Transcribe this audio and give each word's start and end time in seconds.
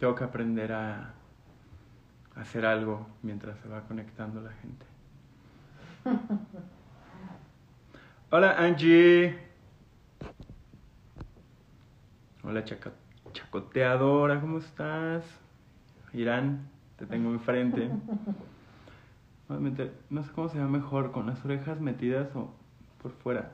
tengo 0.00 0.14
que 0.14 0.24
aprender 0.24 0.72
a 0.72 1.12
hacer 2.34 2.64
algo 2.64 3.06
mientras 3.22 3.58
se 3.58 3.68
va 3.68 3.82
conectando 3.82 4.40
la 4.40 4.50
gente. 4.52 4.86
Hola 8.30 8.56
Angie. 8.58 9.38
Hola 12.42 12.64
chacoteadora, 12.64 14.40
¿cómo 14.40 14.58
estás? 14.58 15.22
Irán, 16.14 16.66
te 16.96 17.04
tengo 17.04 17.30
enfrente. 17.30 17.90
no 19.48 20.22
sé 20.22 20.32
cómo 20.32 20.48
se 20.48 20.58
ve 20.58 20.64
mejor, 20.64 21.12
con 21.12 21.26
las 21.26 21.44
orejas 21.44 21.78
metidas 21.78 22.34
o 22.34 22.54
por 23.02 23.12
fuera. 23.12 23.52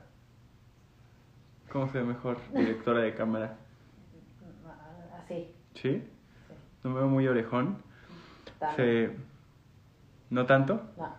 ¿Cómo 1.69 1.89
se 1.89 1.97
ve 1.97 2.05
mejor, 2.05 2.37
directora 2.53 3.01
de 3.01 3.13
cámara? 3.15 3.57
Así. 5.19 5.51
¿Sí? 5.73 6.07
¿No 6.87 6.93
me 6.93 6.99
veo 7.01 7.09
muy 7.09 7.27
orejón? 7.27 7.75
¿No 10.29 10.45
tanto? 10.45 10.81
No. 10.97 11.13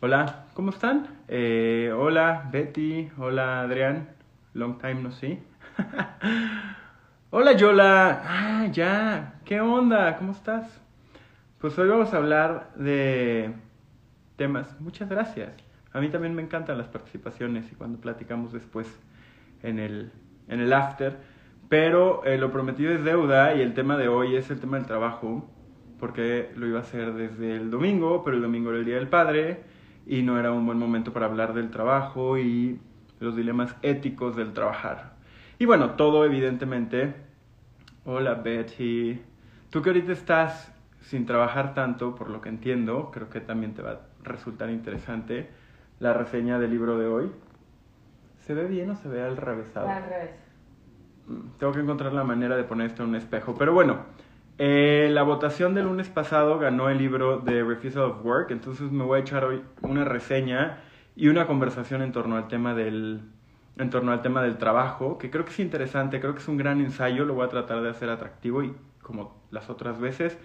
Hola, 0.00 0.46
¿cómo 0.52 0.70
están? 0.70 1.06
Eh, 1.28 1.94
hola, 1.96 2.48
Betty. 2.50 3.08
Hola, 3.16 3.60
Adrián. 3.60 4.08
Long 4.52 4.78
time 4.78 4.94
no 4.96 5.12
see. 5.12 5.40
hola, 7.30 7.52
Yola. 7.52 8.20
Ah, 8.24 8.66
ya. 8.72 9.34
¿Qué 9.44 9.60
onda? 9.60 10.16
¿Cómo 10.16 10.32
estás? 10.32 10.66
Pues 11.60 11.78
hoy 11.78 11.88
vamos 11.88 12.12
a 12.12 12.16
hablar 12.16 12.72
de 12.74 13.54
temas. 14.34 14.80
Muchas 14.80 15.08
gracias. 15.08 15.52
A 15.92 16.00
mí 16.00 16.08
también 16.08 16.34
me 16.34 16.42
encantan 16.42 16.78
las 16.78 16.88
participaciones 16.88 17.70
y 17.70 17.76
cuando 17.76 18.00
platicamos 18.00 18.52
después 18.52 18.88
en 19.62 19.78
el, 19.78 20.10
en 20.48 20.58
el 20.58 20.72
after. 20.72 21.16
Pero 21.68 22.24
eh, 22.24 22.38
lo 22.38 22.52
prometido 22.52 22.92
es 22.92 23.02
deuda 23.02 23.54
y 23.54 23.60
el 23.60 23.74
tema 23.74 23.96
de 23.96 24.08
hoy 24.08 24.36
es 24.36 24.50
el 24.50 24.60
tema 24.60 24.76
del 24.76 24.86
trabajo, 24.86 25.48
porque 25.98 26.50
lo 26.54 26.66
iba 26.66 26.78
a 26.78 26.82
hacer 26.82 27.14
desde 27.14 27.56
el 27.56 27.70
domingo, 27.70 28.22
pero 28.24 28.36
el 28.36 28.42
domingo 28.42 28.70
era 28.70 28.78
el 28.78 28.84
Día 28.84 28.96
del 28.96 29.08
Padre 29.08 29.62
y 30.06 30.22
no 30.22 30.38
era 30.38 30.52
un 30.52 30.64
buen 30.64 30.78
momento 30.78 31.12
para 31.12 31.26
hablar 31.26 31.54
del 31.54 31.70
trabajo 31.70 32.38
y 32.38 32.80
los 33.18 33.34
dilemas 33.34 33.74
éticos 33.82 34.36
del 34.36 34.52
trabajar. 34.52 35.14
Y 35.58 35.64
bueno, 35.64 35.92
todo 35.92 36.24
evidentemente. 36.24 37.14
Hola 38.04 38.34
Betty. 38.34 39.20
Tú 39.70 39.82
que 39.82 39.90
ahorita 39.90 40.12
estás 40.12 40.72
sin 41.00 41.26
trabajar 41.26 41.74
tanto, 41.74 42.14
por 42.14 42.30
lo 42.30 42.40
que 42.40 42.48
entiendo, 42.48 43.10
creo 43.12 43.28
que 43.28 43.40
también 43.40 43.74
te 43.74 43.82
va 43.82 43.90
a 43.90 44.00
resultar 44.22 44.70
interesante 44.70 45.48
la 45.98 46.12
reseña 46.12 46.58
del 46.58 46.70
libro 46.70 46.98
de 46.98 47.06
hoy. 47.06 47.32
¿Se 48.40 48.54
ve 48.54 48.66
bien 48.66 48.90
o 48.90 48.94
se 48.94 49.08
ve 49.08 49.22
al 49.22 49.36
revésado? 49.36 49.88
Al 49.88 50.04
revés. 50.04 50.45
Tengo 51.58 51.72
que 51.72 51.80
encontrar 51.80 52.12
la 52.12 52.24
manera 52.24 52.56
de 52.56 52.64
poner 52.64 52.88
esto 52.88 53.02
en 53.02 53.10
un 53.10 53.16
espejo. 53.16 53.54
Pero 53.58 53.72
bueno, 53.72 54.04
eh, 54.58 55.08
la 55.12 55.22
votación 55.22 55.74
del 55.74 55.84
lunes 55.84 56.08
pasado 56.08 56.58
ganó 56.58 56.88
el 56.88 56.98
libro 56.98 57.38
de 57.40 57.62
Refusal 57.62 58.04
of 58.04 58.24
Work, 58.24 58.50
entonces 58.50 58.90
me 58.90 59.04
voy 59.04 59.18
a 59.18 59.22
echar 59.22 59.44
hoy 59.44 59.62
una 59.82 60.04
reseña 60.04 60.78
y 61.14 61.28
una 61.28 61.46
conversación 61.46 62.00
en 62.00 62.12
torno 62.12 62.36
al 62.36 62.48
tema 62.48 62.74
del, 62.74 63.20
en 63.76 63.90
torno 63.90 64.12
al 64.12 64.22
tema 64.22 64.42
del 64.42 64.56
trabajo, 64.56 65.18
que 65.18 65.30
creo 65.30 65.44
que 65.44 65.50
es 65.50 65.60
interesante, 65.60 66.20
creo 66.20 66.32
que 66.32 66.40
es 66.40 66.48
un 66.48 66.56
gran 66.56 66.80
ensayo, 66.80 67.26
lo 67.26 67.34
voy 67.34 67.44
a 67.44 67.48
tratar 67.48 67.82
de 67.82 67.90
hacer 67.90 68.08
atractivo 68.08 68.62
y 68.62 68.74
como 69.02 69.36
las 69.50 69.70
otras 69.70 70.00
veces, 70.00 70.38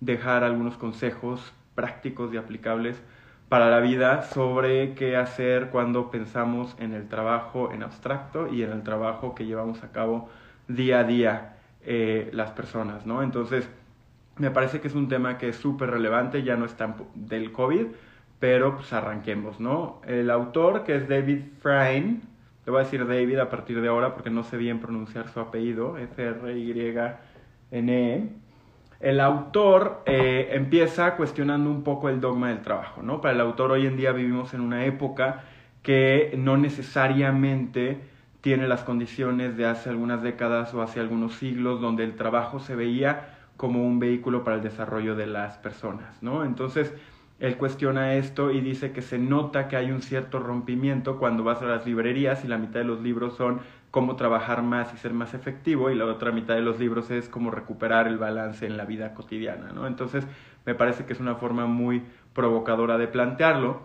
dejar 0.00 0.44
algunos 0.44 0.76
consejos 0.76 1.52
prácticos 1.74 2.32
y 2.32 2.36
aplicables 2.36 3.02
para 3.48 3.70
la 3.70 3.80
vida 3.80 4.22
sobre 4.22 4.94
qué 4.94 5.16
hacer 5.16 5.68
cuando 5.70 6.10
pensamos 6.10 6.74
en 6.78 6.92
el 6.92 7.08
trabajo 7.08 7.72
en 7.72 7.82
abstracto 7.82 8.52
y 8.52 8.62
en 8.62 8.72
el 8.72 8.82
trabajo 8.82 9.34
que 9.34 9.46
llevamos 9.46 9.82
a 9.84 9.92
cabo 9.92 10.28
día 10.68 11.00
a 11.00 11.04
día 11.04 11.56
eh, 11.82 12.30
las 12.32 12.50
personas, 12.50 13.06
¿no? 13.06 13.22
Entonces, 13.22 13.68
me 14.36 14.50
parece 14.50 14.80
que 14.80 14.88
es 14.88 14.94
un 14.94 15.08
tema 15.08 15.38
que 15.38 15.48
es 15.50 15.56
súper 15.56 15.90
relevante, 15.90 16.42
ya 16.42 16.56
no 16.56 16.64
es 16.64 16.74
tan 16.74 16.96
del 17.14 17.52
COVID, 17.52 17.86
pero 18.40 18.76
pues 18.76 18.92
arranquemos, 18.92 19.60
¿no? 19.60 20.00
El 20.06 20.30
autor, 20.30 20.84
que 20.84 20.96
es 20.96 21.08
David 21.08 21.42
Frine, 21.60 22.20
le 22.66 22.72
voy 22.72 22.80
a 22.80 22.84
decir 22.84 23.06
David 23.06 23.38
a 23.38 23.48
partir 23.48 23.80
de 23.80 23.88
ahora 23.88 24.14
porque 24.14 24.30
no 24.30 24.42
sé 24.42 24.56
bien 24.56 24.80
pronunciar 24.80 25.28
su 25.28 25.38
apellido, 25.38 25.96
F-R-Y-N-E, 25.98 27.08
el 29.00 29.20
autor 29.20 30.02
eh, 30.06 30.48
empieza 30.52 31.16
cuestionando 31.16 31.70
un 31.70 31.82
poco 31.82 32.08
el 32.08 32.20
dogma 32.20 32.48
del 32.48 32.62
trabajo, 32.62 33.02
¿no? 33.02 33.20
Para 33.20 33.34
el 33.34 33.40
autor 33.40 33.72
hoy 33.72 33.86
en 33.86 33.96
día 33.96 34.12
vivimos 34.12 34.54
en 34.54 34.60
una 34.60 34.84
época 34.84 35.44
que 35.82 36.34
no 36.36 36.56
necesariamente 36.56 38.00
tiene 38.40 38.68
las 38.68 38.84
condiciones 38.84 39.56
de 39.56 39.66
hace 39.66 39.90
algunas 39.90 40.22
décadas 40.22 40.72
o 40.74 40.82
hace 40.82 41.00
algunos 41.00 41.34
siglos 41.34 41.80
donde 41.80 42.04
el 42.04 42.16
trabajo 42.16 42.58
se 42.58 42.74
veía 42.74 43.36
como 43.56 43.86
un 43.86 43.98
vehículo 43.98 44.44
para 44.44 44.56
el 44.56 44.62
desarrollo 44.62 45.14
de 45.14 45.26
las 45.26 45.58
personas, 45.58 46.22
¿no? 46.22 46.44
Entonces, 46.44 46.92
él 47.38 47.56
cuestiona 47.58 48.14
esto 48.14 48.50
y 48.50 48.60
dice 48.60 48.92
que 48.92 49.02
se 49.02 49.18
nota 49.18 49.68
que 49.68 49.76
hay 49.76 49.90
un 49.90 50.00
cierto 50.00 50.38
rompimiento 50.38 51.18
cuando 51.18 51.44
vas 51.44 51.60
a 51.60 51.66
las 51.66 51.86
librerías 51.86 52.44
y 52.44 52.48
la 52.48 52.56
mitad 52.56 52.80
de 52.80 52.86
los 52.86 53.02
libros 53.02 53.36
son 53.36 53.60
cómo 53.90 54.16
trabajar 54.16 54.62
más 54.62 54.92
y 54.94 54.96
ser 54.96 55.12
más 55.12 55.34
efectivo 55.34 55.90
y 55.90 55.94
la 55.94 56.06
otra 56.06 56.32
mitad 56.32 56.54
de 56.54 56.62
los 56.62 56.78
libros 56.78 57.10
es 57.10 57.28
cómo 57.28 57.50
recuperar 57.50 58.08
el 58.08 58.18
balance 58.18 58.66
en 58.66 58.76
la 58.76 58.84
vida 58.84 59.14
cotidiana, 59.14 59.70
¿no? 59.72 59.86
Entonces, 59.86 60.26
me 60.64 60.74
parece 60.74 61.04
que 61.04 61.12
es 61.12 61.20
una 61.20 61.36
forma 61.36 61.66
muy 61.66 62.02
provocadora 62.32 62.98
de 62.98 63.08
plantearlo 63.08 63.80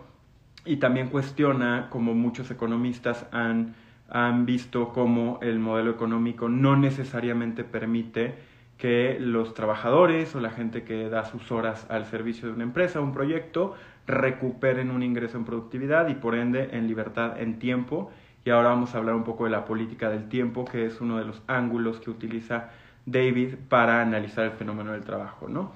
y 0.64 0.76
también 0.76 1.08
cuestiona, 1.08 1.88
como 1.90 2.14
muchos 2.14 2.50
economistas 2.50 3.26
han, 3.32 3.74
han 4.08 4.46
visto, 4.46 4.92
cómo 4.92 5.38
el 5.42 5.58
modelo 5.58 5.90
económico 5.90 6.48
no 6.48 6.76
necesariamente 6.76 7.64
permite 7.64 8.34
que 8.82 9.16
los 9.20 9.54
trabajadores 9.54 10.34
o 10.34 10.40
la 10.40 10.50
gente 10.50 10.82
que 10.82 11.08
da 11.08 11.24
sus 11.24 11.52
horas 11.52 11.86
al 11.88 12.04
servicio 12.04 12.48
de 12.48 12.54
una 12.54 12.64
empresa, 12.64 13.00
un 13.00 13.12
proyecto, 13.12 13.76
recuperen 14.08 14.90
un 14.90 15.04
ingreso 15.04 15.38
en 15.38 15.44
productividad 15.44 16.08
y 16.08 16.14
por 16.14 16.34
ende 16.34 16.70
en 16.72 16.88
libertad 16.88 17.40
en 17.40 17.60
tiempo. 17.60 18.10
Y 18.44 18.50
ahora 18.50 18.70
vamos 18.70 18.92
a 18.92 18.98
hablar 18.98 19.14
un 19.14 19.22
poco 19.22 19.44
de 19.44 19.50
la 19.50 19.66
política 19.66 20.10
del 20.10 20.28
tiempo, 20.28 20.64
que 20.64 20.84
es 20.84 21.00
uno 21.00 21.16
de 21.16 21.24
los 21.24 21.42
ángulos 21.46 22.00
que 22.00 22.10
utiliza 22.10 22.70
David 23.06 23.54
para 23.68 24.02
analizar 24.02 24.46
el 24.46 24.50
fenómeno 24.50 24.90
del 24.90 25.04
trabajo, 25.04 25.46
¿no? 25.46 25.70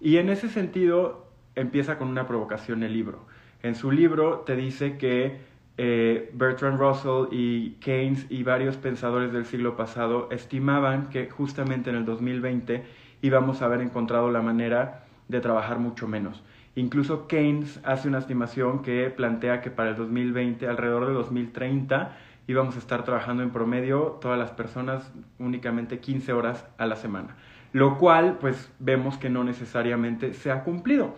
Y 0.00 0.18
en 0.18 0.28
ese 0.28 0.48
sentido 0.48 1.26
empieza 1.56 1.98
con 1.98 2.06
una 2.06 2.28
provocación 2.28 2.84
el 2.84 2.92
libro. 2.92 3.26
En 3.64 3.74
su 3.74 3.90
libro 3.90 4.44
te 4.46 4.54
dice 4.54 4.98
que 4.98 5.40
eh, 5.78 6.30
Bertrand 6.34 6.78
Russell 6.78 7.28
y 7.30 7.72
Keynes 7.80 8.26
y 8.28 8.42
varios 8.42 8.76
pensadores 8.76 9.32
del 9.32 9.46
siglo 9.46 9.76
pasado 9.76 10.28
estimaban 10.30 11.08
que 11.08 11.30
justamente 11.30 11.90
en 11.90 11.96
el 11.96 12.04
2020 12.04 12.84
íbamos 13.22 13.62
a 13.62 13.66
haber 13.66 13.80
encontrado 13.80 14.30
la 14.30 14.42
manera 14.42 15.04
de 15.28 15.40
trabajar 15.40 15.78
mucho 15.78 16.06
menos. 16.06 16.42
Incluso 16.74 17.26
Keynes 17.26 17.80
hace 17.84 18.08
una 18.08 18.18
estimación 18.18 18.82
que 18.82 19.10
plantea 19.10 19.60
que 19.60 19.70
para 19.70 19.90
el 19.90 19.96
2020, 19.96 20.66
alrededor 20.66 21.06
de 21.06 21.12
2030, 21.12 22.16
íbamos 22.46 22.76
a 22.76 22.78
estar 22.78 23.04
trabajando 23.04 23.42
en 23.42 23.50
promedio 23.50 24.18
todas 24.20 24.38
las 24.38 24.50
personas 24.50 25.10
únicamente 25.38 26.00
15 26.00 26.32
horas 26.32 26.66
a 26.78 26.86
la 26.86 26.96
semana. 26.96 27.36
Lo 27.72 27.98
cual, 27.98 28.38
pues 28.40 28.70
vemos 28.78 29.16
que 29.18 29.30
no 29.30 29.44
necesariamente 29.44 30.34
se 30.34 30.50
ha 30.50 30.64
cumplido. 30.64 31.14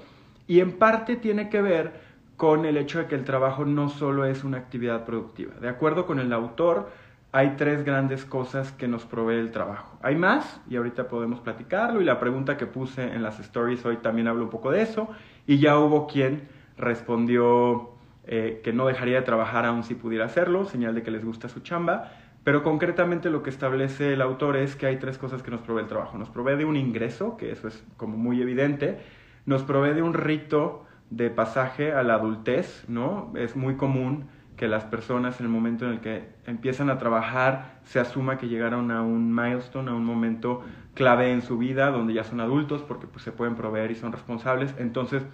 Y 0.47 0.61
en 0.61 0.73
parte 0.73 1.17
tiene 1.17 1.49
que 1.49 1.63
ver 1.63 2.04
con 2.37 2.65
el 2.65 2.77
hecho 2.77 2.99
de 2.99 3.07
que 3.07 3.15
el 3.15 3.25
trabajo 3.25 3.65
no 3.65 3.89
solo 3.89 4.25
es 4.25 4.45
una 4.45 4.59
actividad 4.59 5.05
productiva. 5.05 5.55
De 5.61 5.69
acuerdo 5.69 6.07
con 6.07 6.19
el 6.19 6.33
autor, 6.33 6.91
hay 7.33 7.55
tres 7.57 7.85
grandes 7.85 8.25
cosas 8.25 8.73
que 8.73 8.87
nos 8.87 9.05
provee 9.05 9.35
el 9.35 9.51
trabajo. 9.51 9.99
Hay 10.03 10.15
más 10.15 10.61
y 10.69 10.77
ahorita 10.77 11.09
podemos 11.09 11.41
platicarlo 11.41 12.01
y 12.01 12.05
la 12.05 12.21
pregunta 12.21 12.57
que 12.57 12.67
puse 12.67 13.03
en 13.03 13.23
las 13.23 13.41
stories 13.41 13.85
hoy 13.85 13.97
también 13.97 14.29
habla 14.29 14.45
un 14.45 14.51
poco 14.51 14.71
de 14.71 14.83
eso 14.83 15.09
y 15.47 15.59
ya 15.59 15.79
hubo 15.79 16.07
quien 16.07 16.49
respondió 16.77 17.91
eh, 18.27 18.61
que 18.63 18.73
no 18.73 18.87
dejaría 18.87 19.17
de 19.17 19.23
trabajar 19.23 19.67
aún 19.67 19.83
si 19.83 19.95
pudiera 19.95 20.27
hacerlo, 20.27 20.65
señal 20.65 20.95
de 20.95 21.03
que 21.03 21.11
les 21.11 21.25
gusta 21.25 21.49
su 21.49 21.61
chamba, 21.61 22.13
pero 22.45 22.63
concretamente 22.63 23.31
lo 23.31 23.43
que 23.43 23.51
establece 23.51 24.13
el 24.13 24.23
autor 24.23 24.57
es 24.57 24.77
que 24.77 24.87
hay 24.87 24.99
tres 24.99 25.19
cosas 25.19 25.43
que 25.43 25.51
nos 25.51 25.61
provee 25.61 25.83
el 25.83 25.89
trabajo. 25.89 26.17
Nos 26.19 26.29
provee 26.29 26.57
de 26.57 26.65
un 26.65 26.77
ingreso, 26.77 27.37
que 27.37 27.51
eso 27.51 27.69
es 27.69 27.83
como 27.97 28.17
muy 28.17 28.41
evidente, 28.41 29.01
nos 29.45 29.63
provee 29.63 29.95
de 29.95 30.03
un 30.03 30.15
rito 30.15 30.85
de 31.17 31.31
pasaje 31.31 31.93
a 31.93 32.03
la 32.03 32.15
adultez, 32.15 32.85
¿no? 32.89 33.33
Es 33.37 33.57
muy 33.57 33.77
común 33.77 34.27
que 34.57 34.69
las 34.69 34.85
personas 34.85 35.41
en 35.41 35.47
el 35.47 35.53
momento 35.53 35.85
en 35.85 35.93
el 35.93 36.01
que 36.01 36.29
empiezan 36.47 36.91
a 36.91 36.99
trabajar 36.99 37.81
se 37.85 38.01
asuma 38.01 38.39
que 38.39 38.49
llegaron 38.49 38.91
a 38.91 39.03
un 39.03 39.35
milestone, 39.35 39.91
a 39.91 39.95
un 39.95 40.05
momento 40.05 40.63
clave 40.95 41.33
en 41.33 41.43
su 41.43 41.59
vida 41.59 41.91
donde 41.91 42.15
ya 42.15 42.25
son 42.25 42.41
adultos 42.41 42.83
porque 42.83 43.07
pues, 43.07 43.25
se 43.25 43.33
pueden 43.33 43.57
proveer 43.57 43.91
y 43.91 43.95
son 43.95 44.13
responsables. 44.13 44.75
Entonces 44.79 45.25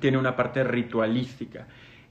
tiene 0.00 0.18
una 0.18 0.36
parte 0.36 0.64
ritualística. 0.64 1.66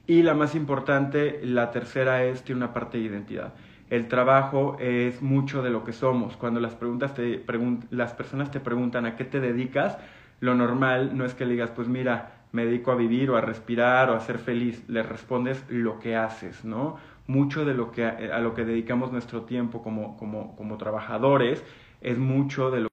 Y 0.06 0.22
la 0.22 0.34
más 0.34 0.54
importante, 0.54 1.40
la 1.44 1.70
tercera 1.70 2.24
es, 2.24 2.42
tiene 2.42 2.58
una 2.58 2.72
parte 2.72 2.98
de 2.98 3.04
identidad. 3.04 3.54
El 3.88 4.08
trabajo 4.08 4.76
es 4.80 5.22
mucho 5.22 5.62
de 5.62 5.70
lo 5.70 5.84
que 5.84 5.92
somos. 5.92 6.36
Cuando 6.36 6.60
las, 6.60 6.74
preguntas 6.74 7.14
te, 7.14 7.44
las 7.90 8.14
personas 8.14 8.50
te 8.50 8.58
preguntan 8.58 9.06
a 9.06 9.16
qué 9.16 9.24
te 9.24 9.38
dedicas, 9.38 9.98
lo 10.40 10.56
normal 10.56 11.16
no 11.16 11.24
es 11.24 11.34
que 11.34 11.44
le 11.44 11.52
digas, 11.52 11.70
pues 11.70 11.86
mira, 11.88 12.41
me 12.52 12.66
dedico 12.66 12.92
a 12.92 12.96
vivir 12.96 13.30
o 13.30 13.36
a 13.36 13.40
respirar 13.40 14.10
o 14.10 14.14
a 14.14 14.20
ser 14.20 14.38
feliz, 14.38 14.88
le 14.88 15.02
respondes 15.02 15.64
lo 15.68 15.98
que 15.98 16.16
haces, 16.16 16.64
¿no? 16.64 16.98
Mucho 17.26 17.64
de 17.64 17.74
lo 17.74 17.92
que 17.92 18.04
a, 18.04 18.38
lo 18.40 18.54
que 18.54 18.64
dedicamos 18.64 19.12
nuestro 19.12 19.42
tiempo 19.42 19.82
como, 19.82 20.16
como, 20.16 20.54
como 20.56 20.76
trabajadores 20.76 21.64
es 22.00 22.18
mucho 22.18 22.70
de 22.70 22.80
lo 22.82 22.88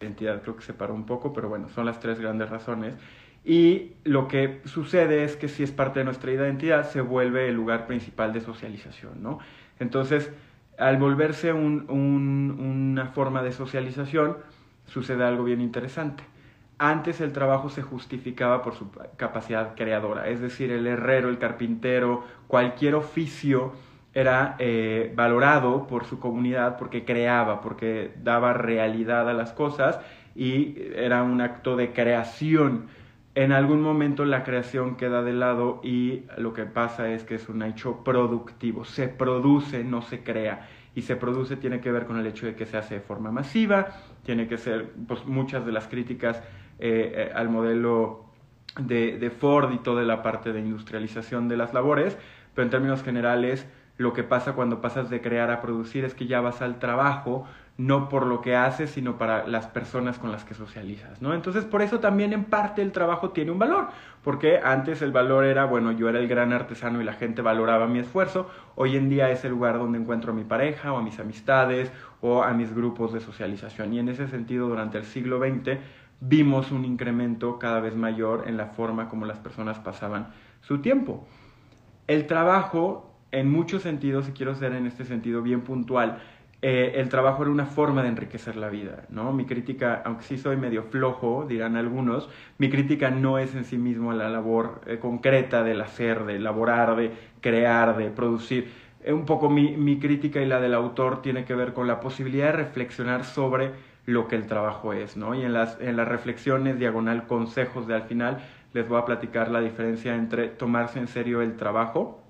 identidad 0.00 0.42
creo 0.42 0.56
que 0.56 0.62
se 0.62 0.74
paró 0.74 0.94
un 0.94 1.06
poco, 1.06 1.32
pero 1.32 1.48
bueno, 1.48 1.68
son 1.68 1.86
las 1.86 2.00
tres 2.00 2.20
grandes 2.20 2.50
razones. 2.50 2.94
Y 3.44 3.92
lo 4.04 4.28
que 4.28 4.60
sucede 4.64 5.24
es 5.24 5.36
que 5.36 5.48
si 5.48 5.62
es 5.62 5.72
parte 5.72 6.00
de 6.00 6.04
nuestra 6.04 6.32
identidad, 6.32 6.88
se 6.88 7.00
vuelve 7.00 7.48
el 7.48 7.54
lugar 7.54 7.86
principal 7.86 8.32
de 8.32 8.40
socialización, 8.40 9.22
¿no? 9.22 9.38
Entonces, 9.80 10.30
al 10.78 10.96
volverse 10.96 11.52
un, 11.52 11.90
una 11.90 13.06
forma 13.06 13.42
de 13.42 13.52
socialización, 13.52 14.36
sucede 14.86 15.24
algo 15.24 15.44
bien 15.44 15.60
interesante. 15.60 16.24
Antes 16.78 17.20
el 17.20 17.32
trabajo 17.32 17.68
se 17.68 17.82
justificaba 17.82 18.62
por 18.62 18.74
su 18.74 18.90
capacidad 19.16 19.74
creadora, 19.76 20.28
es 20.28 20.40
decir, 20.40 20.72
el 20.72 20.86
herrero, 20.86 21.28
el 21.28 21.38
carpintero, 21.38 22.24
cualquier 22.48 22.94
oficio 22.94 23.72
era 24.14 24.56
eh, 24.58 25.12
valorado 25.14 25.86
por 25.86 26.04
su 26.04 26.18
comunidad 26.18 26.76
porque 26.76 27.04
creaba, 27.04 27.60
porque 27.60 28.12
daba 28.22 28.52
realidad 28.52 29.28
a 29.28 29.32
las 29.32 29.52
cosas 29.52 30.00
y 30.34 30.76
era 30.94 31.22
un 31.22 31.40
acto 31.40 31.76
de 31.76 31.92
creación. 31.92 32.88
En 33.34 33.52
algún 33.52 33.80
momento 33.80 34.26
la 34.26 34.44
creación 34.44 34.96
queda 34.96 35.22
de 35.22 35.32
lado 35.32 35.80
y 35.82 36.24
lo 36.36 36.52
que 36.52 36.64
pasa 36.64 37.10
es 37.10 37.24
que 37.24 37.36
es 37.36 37.48
un 37.48 37.62
hecho 37.62 38.04
productivo, 38.04 38.84
se 38.84 39.08
produce, 39.08 39.84
no 39.84 40.02
se 40.02 40.22
crea. 40.22 40.68
Y 40.94 41.02
se 41.02 41.16
produce 41.16 41.56
tiene 41.56 41.80
que 41.80 41.90
ver 41.90 42.04
con 42.04 42.18
el 42.18 42.26
hecho 42.26 42.44
de 42.44 42.54
que 42.54 42.66
se 42.66 42.76
hace 42.76 42.96
de 42.96 43.00
forma 43.00 43.30
masiva, 43.30 43.96
tiene 44.24 44.46
que 44.46 44.58
ser, 44.58 44.92
pues 45.08 45.24
muchas 45.24 45.64
de 45.64 45.72
las 45.72 45.88
críticas 45.88 46.42
eh, 46.84 47.12
eh, 47.14 47.32
al 47.32 47.48
modelo 47.48 48.24
de, 48.76 49.18
de 49.18 49.30
Ford 49.30 49.72
y 49.72 49.78
toda 49.78 50.02
la 50.02 50.20
parte 50.20 50.52
de 50.52 50.58
industrialización 50.58 51.48
de 51.48 51.56
las 51.56 51.72
labores, 51.72 52.18
pero 52.54 52.64
en 52.64 52.70
términos 52.70 53.04
generales 53.04 53.68
lo 53.98 54.12
que 54.12 54.24
pasa 54.24 54.54
cuando 54.54 54.80
pasas 54.80 55.10
de 55.10 55.20
crear 55.20 55.50
a 55.52 55.60
producir 55.60 56.04
es 56.04 56.14
que 56.14 56.26
ya 56.26 56.40
vas 56.40 56.60
al 56.60 56.80
trabajo, 56.80 57.46
no 57.78 58.08
por 58.08 58.26
lo 58.26 58.40
que 58.40 58.56
haces, 58.56 58.90
sino 58.90 59.16
para 59.16 59.46
las 59.46 59.66
personas 59.66 60.18
con 60.18 60.32
las 60.32 60.44
que 60.44 60.54
socializas, 60.54 61.22
¿no? 61.22 61.34
Entonces, 61.34 61.64
por 61.64 61.82
eso 61.82 62.00
también 62.00 62.32
en 62.32 62.44
parte 62.44 62.82
el 62.82 62.92
trabajo 62.92 63.30
tiene 63.30 63.50
un 63.50 63.58
valor, 63.58 63.88
porque 64.22 64.58
antes 64.58 65.02
el 65.02 65.12
valor 65.12 65.44
era, 65.44 65.64
bueno, 65.64 65.92
yo 65.92 66.08
era 66.08 66.18
el 66.18 66.28
gran 66.28 66.52
artesano 66.52 67.00
y 67.00 67.04
la 67.04 67.14
gente 67.14 67.42
valoraba 67.42 67.86
mi 67.86 68.00
esfuerzo, 68.00 68.50
hoy 68.74 68.96
en 68.96 69.08
día 69.08 69.30
es 69.30 69.44
el 69.44 69.52
lugar 69.52 69.78
donde 69.78 69.98
encuentro 69.98 70.32
a 70.32 70.34
mi 70.34 70.44
pareja 70.44 70.92
o 70.92 70.98
a 70.98 71.02
mis 71.02 71.18
amistades 71.18 71.92
o 72.20 72.42
a 72.42 72.52
mis 72.52 72.74
grupos 72.74 73.12
de 73.12 73.20
socialización. 73.20 73.92
Y 73.94 73.98
en 73.98 74.08
ese 74.08 74.28
sentido, 74.28 74.68
durante 74.68 74.98
el 74.98 75.04
siglo 75.04 75.38
XX, 75.38 75.78
vimos 76.24 76.70
un 76.70 76.84
incremento 76.84 77.58
cada 77.58 77.80
vez 77.80 77.96
mayor 77.96 78.44
en 78.46 78.56
la 78.56 78.66
forma 78.66 79.08
como 79.08 79.26
las 79.26 79.38
personas 79.38 79.80
pasaban 79.80 80.28
su 80.60 80.78
tiempo. 80.78 81.26
El 82.06 82.26
trabajo 82.28 83.12
en 83.32 83.50
muchos 83.50 83.82
sentidos, 83.82 84.28
y 84.28 84.32
quiero 84.32 84.54
ser 84.54 84.72
en 84.74 84.86
este 84.86 85.04
sentido 85.04 85.42
bien 85.42 85.62
puntual, 85.62 86.22
eh, 86.60 86.92
el 87.00 87.08
trabajo 87.08 87.42
era 87.42 87.50
una 87.50 87.66
forma 87.66 88.02
de 88.02 88.08
enriquecer 88.10 88.54
la 88.54 88.68
vida, 88.68 89.06
¿no? 89.08 89.32
Mi 89.32 89.46
crítica, 89.46 90.00
aunque 90.04 90.22
sí 90.22 90.38
soy 90.38 90.56
medio 90.56 90.84
flojo, 90.84 91.44
dirán 91.48 91.76
algunos, 91.76 92.28
mi 92.58 92.70
crítica 92.70 93.10
no 93.10 93.38
es 93.38 93.56
en 93.56 93.64
sí 93.64 93.78
mismo 93.78 94.12
la 94.12 94.28
labor 94.28 94.82
eh, 94.86 95.00
concreta 95.00 95.64
del 95.64 95.80
hacer, 95.80 96.24
de 96.24 96.36
elaborar, 96.36 96.94
de 96.94 97.10
crear, 97.40 97.96
de 97.96 98.10
producir. 98.10 98.70
Eh, 99.02 99.12
un 99.12 99.24
poco 99.24 99.50
mi, 99.50 99.76
mi 99.76 99.98
crítica 99.98 100.40
y 100.40 100.46
la 100.46 100.60
del 100.60 100.74
autor 100.74 101.20
tiene 101.20 101.44
que 101.44 101.56
ver 101.56 101.72
con 101.72 101.88
la 101.88 101.98
posibilidad 101.98 102.46
de 102.46 102.52
reflexionar 102.52 103.24
sobre 103.24 103.72
lo 104.06 104.28
que 104.28 104.36
el 104.36 104.46
trabajo 104.46 104.92
es, 104.92 105.16
¿no? 105.16 105.34
Y 105.34 105.42
en 105.42 105.52
las, 105.52 105.80
en 105.80 105.96
las 105.96 106.08
reflexiones, 106.08 106.78
diagonal, 106.78 107.26
consejos 107.26 107.86
de 107.86 107.94
al 107.94 108.02
final, 108.02 108.42
les 108.72 108.88
voy 108.88 108.98
a 108.98 109.04
platicar 109.04 109.50
la 109.50 109.60
diferencia 109.60 110.14
entre 110.14 110.48
tomarse 110.48 110.98
en 110.98 111.08
serio 111.08 111.42
el 111.42 111.56
trabajo, 111.56 112.22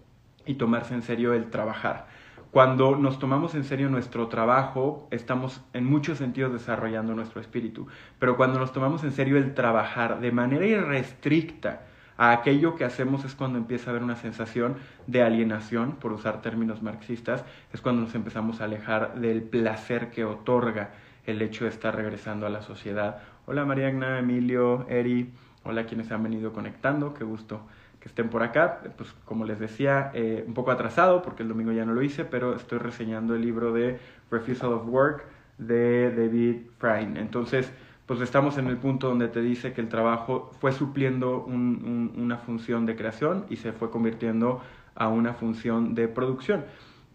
y 0.46 0.54
tomarse 0.54 0.94
en 0.94 1.02
serio 1.02 1.34
el 1.34 1.50
trabajar. 1.50 2.06
Cuando 2.50 2.96
nos 2.96 3.18
tomamos 3.18 3.54
en 3.54 3.64
serio 3.64 3.88
nuestro 3.88 4.28
trabajo, 4.28 5.08
estamos 5.10 5.62
en 5.72 5.86
muchos 5.86 6.18
sentidos 6.18 6.52
desarrollando 6.52 7.14
nuestro 7.14 7.40
espíritu, 7.40 7.86
pero 8.18 8.36
cuando 8.36 8.58
nos 8.58 8.72
tomamos 8.72 9.04
en 9.04 9.12
serio 9.12 9.38
el 9.38 9.54
trabajar 9.54 10.20
de 10.20 10.32
manera 10.32 10.66
irrestricta 10.66 11.86
a 12.18 12.32
aquello 12.32 12.74
que 12.74 12.84
hacemos 12.84 13.24
es 13.24 13.34
cuando 13.34 13.56
empieza 13.56 13.88
a 13.88 13.90
haber 13.92 14.02
una 14.02 14.16
sensación 14.16 14.76
de 15.06 15.22
alienación, 15.22 15.92
por 15.92 16.12
usar 16.12 16.42
términos 16.42 16.82
marxistas, 16.82 17.42
es 17.72 17.80
cuando 17.80 18.02
nos 18.02 18.14
empezamos 18.14 18.60
a 18.60 18.64
alejar 18.64 19.14
del 19.14 19.42
placer 19.42 20.10
que 20.10 20.24
otorga 20.24 20.90
el 21.26 21.42
hecho 21.42 21.64
de 21.64 21.70
estar 21.70 21.94
regresando 21.94 22.46
a 22.46 22.50
la 22.50 22.62
sociedad. 22.62 23.22
Hola 23.46 23.64
Mariagna, 23.64 24.18
Emilio, 24.18 24.86
Eri, 24.88 25.32
hola 25.64 25.86
quienes 25.86 26.10
han 26.10 26.22
venido 26.22 26.52
conectando, 26.52 27.14
qué 27.14 27.24
gusto 27.24 27.62
que 28.00 28.08
estén 28.08 28.28
por 28.28 28.42
acá. 28.42 28.80
Pues 28.96 29.12
como 29.24 29.44
les 29.44 29.60
decía, 29.60 30.10
eh, 30.14 30.44
un 30.46 30.54
poco 30.54 30.72
atrasado 30.72 31.22
porque 31.22 31.42
el 31.42 31.48
domingo 31.48 31.72
ya 31.72 31.84
no 31.84 31.94
lo 31.94 32.02
hice, 32.02 32.24
pero 32.24 32.54
estoy 32.56 32.78
reseñando 32.78 33.34
el 33.34 33.42
libro 33.42 33.72
de 33.72 33.98
Refusal 34.30 34.72
of 34.72 34.88
Work 34.88 35.24
de 35.58 36.10
David 36.10 36.56
Frine. 36.78 37.20
Entonces, 37.20 37.72
pues 38.06 38.20
estamos 38.20 38.58
en 38.58 38.66
el 38.66 38.76
punto 38.76 39.08
donde 39.08 39.28
te 39.28 39.40
dice 39.40 39.72
que 39.72 39.80
el 39.80 39.88
trabajo 39.88 40.50
fue 40.60 40.72
supliendo 40.72 41.44
una 41.44 42.38
función 42.38 42.84
de 42.84 42.96
creación 42.96 43.46
y 43.48 43.56
se 43.56 43.72
fue 43.72 43.90
convirtiendo 43.90 44.60
a 44.94 45.08
una 45.08 45.34
función 45.34 45.94
de 45.94 46.08
producción. 46.08 46.64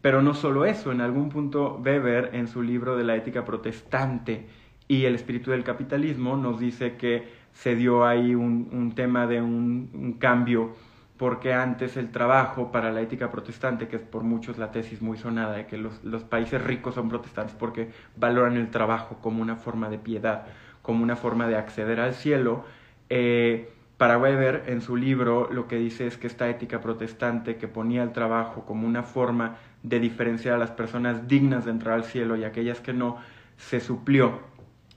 Pero 0.02 0.22
no 0.22 0.34
solo 0.34 0.66
eso, 0.66 0.92
en 0.92 1.02
algún 1.02 1.30
punto 1.30 1.82
Weber 1.84 2.32
en 2.34 2.48
su 2.48 2.62
libro 2.62 2.96
de 2.96 3.04
la 3.04 3.16
ética 3.16 3.46
protestante 3.46 4.48
y 4.88 5.06
el 5.06 5.16
espíritu 5.16 5.52
del 5.52 5.64
capitalismo 5.64 6.38
nos 6.38 6.60
dice 6.60 6.96
que 6.96 7.28
se 7.54 7.76
dio 7.76 8.06
ahí 8.06 8.36
un, 8.36 8.94
tema 8.96 9.26
de 9.26 9.42
un, 9.42 10.18
cambio, 10.20 10.76
porque 11.18 11.54
antes 11.54 11.98
el 11.98 12.12
trabajo 12.12 12.72
para 12.72 12.92
la 12.92 13.02
ética 13.02 13.32
protestante, 13.32 13.88
que 13.88 13.96
es 13.96 14.02
por 14.04 14.24
muchos 14.24 14.60
la 14.60 14.72
tesis 14.72 15.02
muy 15.02 15.18
sonada 15.18 15.56
de 15.56 15.66
que 15.66 15.78
los, 15.78 16.24
países 16.26 16.64
ricos 16.64 16.94
son 16.94 17.10
protestantes 17.10 17.56
porque 17.56 17.90
valoran 18.16 18.56
el 18.58 18.70
trabajo 18.70 19.18
como 19.22 19.42
una 19.42 19.56
forma 19.56 19.90
de 19.90 19.98
piedad, 19.98 20.46
como 20.84 21.04
una 21.04 21.16
forma 21.16 21.48
de 21.48 21.56
acceder 21.56 22.00
al 22.00 22.14
cielo, 22.14 22.64
eh, 23.10 23.74
para 23.98 24.18
Weber, 24.18 24.64
en 24.68 24.82
su 24.82 24.96
libro, 24.96 25.50
lo 25.52 25.68
que 25.68 25.78
dice 25.78 26.06
es 26.06 26.18
que 26.18 26.28
esta 26.28 26.48
ética 26.50 26.82
protestante 26.82 27.58
que 27.58 27.68
ponía 27.68 28.04
el 28.04 28.14
trabajo 28.14 28.66
como 28.66 28.88
una 28.88 29.04
forma 29.04 29.58
de 29.84 30.00
diferenciar 30.00 30.56
a 30.56 30.58
las 30.58 30.72
personas 30.72 31.28
dignas 31.28 31.66
de 31.66 31.72
entrar 31.72 31.96
al 31.96 32.04
cielo 32.04 32.36
y 32.36 32.44
aquellas 32.44 32.80
que 32.80 32.94
no, 32.94 33.18
se 33.58 33.80
suplió 33.80 34.40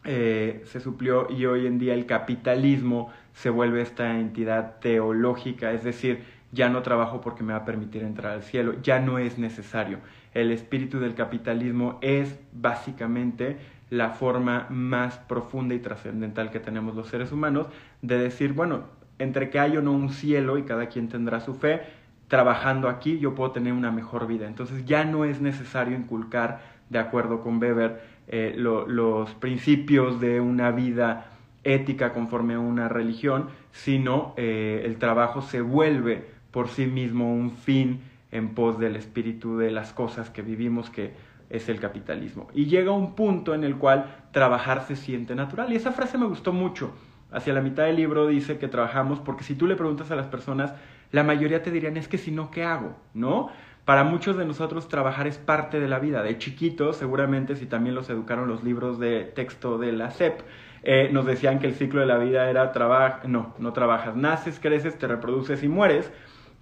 eh, 0.05 0.63
se 0.65 0.81
suplió 0.81 1.31
y 1.31 1.45
hoy 1.45 1.67
en 1.67 1.79
día 1.79 1.93
el 1.93 2.07
capitalismo 2.07 3.11
se 3.35 3.51
vuelve 3.51 3.83
esta 3.83 4.19
entidad 4.19 4.79
teológica, 4.81 5.73
es 5.73 5.85
decir, 5.85 6.25
ya 6.53 6.71
no 6.71 6.81
trabajo 6.83 7.21
porque 7.21 7.43
me 7.43 7.53
va 7.53 7.61
a 7.61 7.65
permitir 7.67 8.03
entrar 8.03 8.33
al 8.33 8.43
cielo, 8.43 8.77
ya 8.83 8.99
no 8.99 9.19
es 9.19 9.39
necesario. 9.39 9.99
El 10.33 10.53
espíritu 10.53 11.01
del 11.01 11.15
capitalismo 11.15 11.99
es 12.01 12.41
básicamente 12.53 13.59
la 13.91 14.11
forma 14.11 14.67
más 14.71 15.19
profunda 15.19 15.75
y 15.75 15.81
trascendental 15.81 16.51
que 16.51 16.61
tenemos 16.61 16.95
los 16.95 17.09
seres 17.09 17.33
humanos 17.33 17.67
de 18.03 18.19
decir, 18.19 18.53
bueno, 18.53 18.85
entre 19.19 19.51
que 19.51 19.59
hay 19.59 19.77
o 19.77 19.83
no 19.83 19.93
un 19.93 20.11
cielo 20.11 20.57
y 20.57 20.63
cada 20.63 20.87
quien 20.87 21.09
tendrá 21.09 21.41
su 21.41 21.55
fe, 21.55 21.83
trabajando 22.29 22.89
aquí 22.89 23.19
yo 23.19 23.35
puedo 23.35 23.51
tener 23.51 23.73
una 23.73 23.91
mejor 23.91 24.27
vida. 24.27 24.47
Entonces 24.47 24.87
ya 24.87 25.05
no 25.05 25.25
es 25.25 25.41
necesario 25.41 25.97
inculcar, 25.97 26.63
de 26.89 26.99
acuerdo 26.99 27.41
con 27.41 27.61
Weber, 27.61 28.01
eh, 28.29 28.55
los 28.57 29.35
principios 29.35 30.21
de 30.21 30.41
una 30.41 30.71
vida 30.71 31.27
ética 31.65 32.13
conforme 32.13 32.55
a 32.55 32.61
una 32.61 32.89
religión, 32.89 33.49
sino 33.73 34.35
eh, 34.37 34.83
el 34.85 34.97
trabajo 34.99 35.43
se 35.43 35.61
vuelve 35.61 36.25
por 36.53 36.69
sí 36.69 36.87
mismo 36.87 37.35
un 37.35 37.51
fin 37.51 38.01
en 38.33 38.55
pos 38.55 38.79
del 38.79 38.97
espíritu 38.97 39.59
de 39.59 39.71
las 39.71 39.93
cosas 39.93 40.31
que 40.31 40.43
vivimos, 40.43 40.91
que 40.91 41.13
es 41.51 41.69
el 41.69 41.81
capitalismo. 41.81 42.49
Y 42.55 42.67
llega 42.67 42.93
un 42.93 43.15
punto 43.15 43.55
en 43.55 43.65
el 43.65 43.77
cual 43.77 44.07
trabajar 44.33 44.85
se 44.87 44.97
siente 44.97 45.35
natural. 45.35 45.73
Y 45.73 45.77
esa 45.77 45.93
frase 45.93 46.17
me 46.17 46.27
gustó 46.27 46.53
mucho. 46.53 46.93
Hacia 47.33 47.53
la 47.53 47.61
mitad 47.61 47.85
del 47.85 47.97
libro 47.97 48.27
dice 48.27 48.59
que 48.59 48.69
trabajamos 48.69 49.21
porque 49.21 49.45
si 49.45 49.55
tú 49.55 49.67
le 49.67 49.77
preguntas 49.77 50.11
a 50.11 50.17
las 50.17 50.27
personas, 50.27 50.73
la 51.13 51.23
mayoría 51.23 51.63
te 51.63 51.71
dirían, 51.71 51.97
es 51.97 52.09
que 52.09 52.19
si 52.19 52.31
no, 52.31 52.51
¿qué 52.51 52.65
hago? 52.65 52.97
¿No? 53.15 53.51
Para 53.85 54.05
muchos 54.05 54.37
de 54.37 54.45
nosotros 54.45 54.89
trabajar 54.89 55.27
es 55.27 55.39
parte 55.39 55.81
de 55.81 55.89
la 55.89 55.99
vida. 55.99 56.23
De 56.23 56.39
chiquitos, 56.39 56.97
seguramente 56.97 57.57
si 57.57 57.67
también 57.67 57.95
los 57.95 58.09
educaron 58.11 58.49
los 58.49 58.63
libros 58.63 58.99
de 58.99 59.25
texto 59.25 59.79
de 59.79 59.93
la 59.93 60.11
SEP, 60.11 60.41
eh, 60.83 61.11
nos 61.13 61.27
decían 61.27 61.59
que 61.59 61.67
el 61.67 61.75
ciclo 61.75 62.01
de 62.01 62.07
la 62.07 62.19
vida 62.19 62.49
era 62.49 62.73
trabajar, 62.73 63.29
no, 63.29 63.55
no 63.59 63.73
trabajas, 63.73 64.17
naces, 64.17 64.61
creces, 64.61 64.99
te 64.99 65.07
reproduces 65.07 65.63
y 65.63 65.69
mueres. 65.69 66.13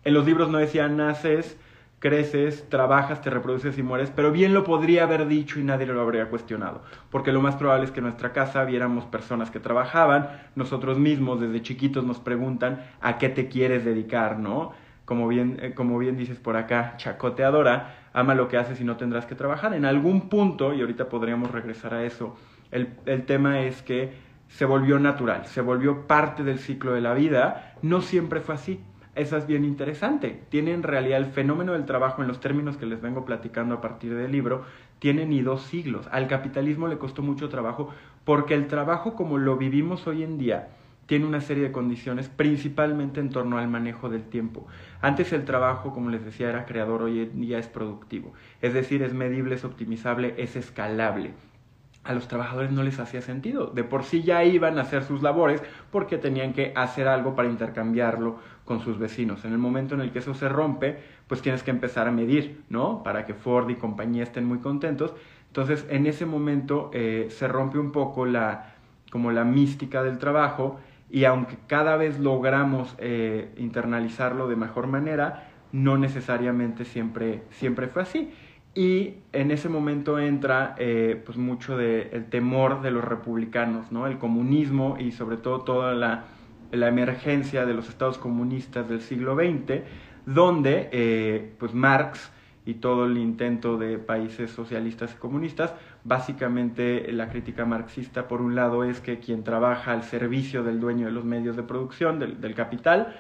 En 0.04 0.14
los 0.14 0.26
libros 0.26 0.48
no 0.48 0.58
decían 0.58 0.96
naces, 0.96 1.58
creces, 1.98 2.68
trabajas, 2.68 3.20
te 3.22 3.30
reproduces 3.30 3.76
y 3.78 3.82
mueres, 3.82 4.12
pero 4.14 4.30
bien 4.30 4.54
lo 4.54 4.64
podría 4.64 5.04
haber 5.04 5.26
dicho 5.26 5.58
y 5.58 5.64
nadie 5.64 5.86
lo 5.86 6.00
habría 6.00 6.30
cuestionado, 6.30 6.82
porque 7.10 7.32
lo 7.32 7.40
más 7.40 7.56
probable 7.56 7.86
es 7.86 7.90
que 7.90 8.00
en 8.00 8.04
nuestra 8.04 8.32
casa 8.32 8.64
viéramos 8.64 9.04
personas 9.06 9.50
que 9.50 9.60
trabajaban, 9.60 10.28
nosotros 10.54 10.98
mismos 10.98 11.40
desde 11.40 11.62
chiquitos 11.62 12.04
nos 12.04 12.20
preguntan 12.20 12.84
a 13.00 13.18
qué 13.18 13.28
te 13.28 13.48
quieres 13.48 13.84
dedicar, 13.84 14.38
¿no? 14.38 14.72
como 15.08 15.26
bien, 15.26 15.58
eh, 15.62 15.72
como 15.72 15.96
bien 15.96 16.18
dices 16.18 16.38
por 16.38 16.58
acá, 16.58 16.92
chacoteadora, 16.98 18.10
ama 18.12 18.34
lo 18.34 18.46
que 18.48 18.58
haces 18.58 18.78
y 18.78 18.84
no 18.84 18.98
tendrás 18.98 19.24
que 19.24 19.34
trabajar. 19.34 19.72
En 19.72 19.86
algún 19.86 20.28
punto, 20.28 20.74
y 20.74 20.82
ahorita 20.82 21.08
podríamos 21.08 21.50
regresar 21.50 21.94
a 21.94 22.04
eso, 22.04 22.36
el, 22.70 22.90
el 23.06 23.24
tema 23.24 23.60
es 23.60 23.80
que 23.80 24.12
se 24.48 24.66
volvió 24.66 24.98
natural, 24.98 25.46
se 25.46 25.62
volvió 25.62 26.06
parte 26.06 26.44
del 26.44 26.58
ciclo 26.58 26.92
de 26.92 27.00
la 27.00 27.14
vida, 27.14 27.74
no 27.80 28.02
siempre 28.02 28.40
fue 28.40 28.56
así. 28.56 28.80
Eso 29.18 29.36
es 29.36 29.46
bien 29.46 29.64
interesante. 29.64 30.40
Tiene 30.48 30.72
en 30.72 30.82
realidad 30.82 31.18
el 31.18 31.26
fenómeno 31.26 31.72
del 31.72 31.84
trabajo 31.84 32.22
en 32.22 32.28
los 32.28 32.40
términos 32.40 32.76
que 32.76 32.86
les 32.86 33.00
vengo 33.00 33.24
platicando 33.24 33.74
a 33.74 33.80
partir 33.80 34.14
del 34.14 34.32
libro, 34.32 34.64
tiene 34.98 35.26
ni 35.26 35.42
dos 35.42 35.62
siglos. 35.62 36.08
Al 36.10 36.28
capitalismo 36.28 36.88
le 36.88 36.98
costó 36.98 37.22
mucho 37.22 37.48
trabajo 37.48 37.90
porque 38.24 38.54
el 38.54 38.68
trabajo 38.68 39.14
como 39.14 39.38
lo 39.38 39.56
vivimos 39.56 40.06
hoy 40.06 40.22
en 40.22 40.38
día 40.38 40.68
tiene 41.06 41.24
una 41.24 41.40
serie 41.40 41.64
de 41.64 41.72
condiciones, 41.72 42.28
principalmente 42.28 43.18
en 43.18 43.30
torno 43.30 43.56
al 43.56 43.66
manejo 43.66 44.10
del 44.10 44.24
tiempo. 44.24 44.66
Antes 45.00 45.32
el 45.32 45.46
trabajo, 45.46 45.94
como 45.94 46.10
les 46.10 46.22
decía, 46.22 46.50
era 46.50 46.66
creador, 46.66 47.02
hoy 47.02 47.20
en 47.20 47.40
día 47.40 47.58
es 47.58 47.66
productivo. 47.66 48.34
Es 48.60 48.74
decir, 48.74 49.02
es 49.02 49.14
medible, 49.14 49.54
es 49.54 49.64
optimizable, 49.64 50.34
es 50.36 50.54
escalable 50.54 51.32
a 52.08 52.14
los 52.14 52.26
trabajadores 52.26 52.72
no 52.72 52.82
les 52.82 52.98
hacía 52.98 53.20
sentido. 53.20 53.66
De 53.66 53.84
por 53.84 54.02
sí 54.02 54.22
ya 54.22 54.42
iban 54.42 54.78
a 54.78 54.82
hacer 54.82 55.04
sus 55.04 55.22
labores 55.22 55.62
porque 55.92 56.16
tenían 56.16 56.54
que 56.54 56.72
hacer 56.74 57.06
algo 57.06 57.36
para 57.36 57.50
intercambiarlo 57.50 58.38
con 58.64 58.80
sus 58.80 58.98
vecinos. 58.98 59.44
En 59.44 59.52
el 59.52 59.58
momento 59.58 59.94
en 59.94 60.00
el 60.00 60.10
que 60.10 60.20
eso 60.20 60.32
se 60.32 60.48
rompe, 60.48 60.98
pues 61.26 61.42
tienes 61.42 61.62
que 61.62 61.70
empezar 61.70 62.08
a 62.08 62.10
medir, 62.10 62.64
¿no? 62.70 63.02
Para 63.02 63.26
que 63.26 63.34
Ford 63.34 63.68
y 63.68 63.74
compañía 63.74 64.22
estén 64.22 64.46
muy 64.46 64.58
contentos. 64.58 65.14
Entonces, 65.48 65.86
en 65.90 66.06
ese 66.06 66.24
momento 66.24 66.90
eh, 66.94 67.26
se 67.28 67.46
rompe 67.46 67.78
un 67.78 67.92
poco 67.92 68.24
la, 68.24 68.74
como 69.12 69.30
la 69.30 69.44
mística 69.44 70.02
del 70.02 70.16
trabajo 70.16 70.80
y 71.10 71.24
aunque 71.24 71.58
cada 71.66 71.98
vez 71.98 72.18
logramos 72.18 72.94
eh, 72.96 73.52
internalizarlo 73.58 74.48
de 74.48 74.56
mejor 74.56 74.86
manera, 74.86 75.50
no 75.72 75.98
necesariamente 75.98 76.86
siempre, 76.86 77.42
siempre 77.50 77.88
fue 77.88 78.00
así. 78.00 78.32
Y 78.78 79.14
en 79.32 79.50
ese 79.50 79.68
momento 79.68 80.20
entra 80.20 80.76
eh, 80.78 81.20
pues 81.26 81.36
mucho 81.36 81.76
del 81.76 82.10
el 82.12 82.26
temor 82.26 82.80
de 82.80 82.92
los 82.92 83.04
republicanos, 83.04 83.90
¿no? 83.90 84.06
El 84.06 84.18
comunismo 84.18 84.96
y 85.00 85.10
sobre 85.10 85.36
todo 85.36 85.62
toda 85.62 85.94
la, 85.94 86.26
la 86.70 86.86
emergencia 86.86 87.66
de 87.66 87.74
los 87.74 87.88
estados 87.88 88.18
comunistas 88.18 88.88
del 88.88 89.00
siglo 89.00 89.34
XX, 89.34 89.82
donde 90.26 90.90
eh, 90.92 91.54
pues 91.58 91.74
Marx 91.74 92.30
y 92.66 92.74
todo 92.74 93.06
el 93.06 93.18
intento 93.18 93.78
de 93.78 93.98
países 93.98 94.52
socialistas 94.52 95.12
y 95.12 95.16
comunistas, 95.16 95.74
básicamente 96.04 97.10
la 97.10 97.30
crítica 97.30 97.64
marxista 97.64 98.28
por 98.28 98.40
un 98.40 98.54
lado 98.54 98.84
es 98.84 99.00
que 99.00 99.18
quien 99.18 99.42
trabaja 99.42 99.90
al 99.90 100.04
servicio 100.04 100.62
del 100.62 100.78
dueño 100.78 101.06
de 101.06 101.12
los 101.12 101.24
medios 101.24 101.56
de 101.56 101.64
producción, 101.64 102.20
del, 102.20 102.40
del 102.40 102.54
capital, 102.54 103.16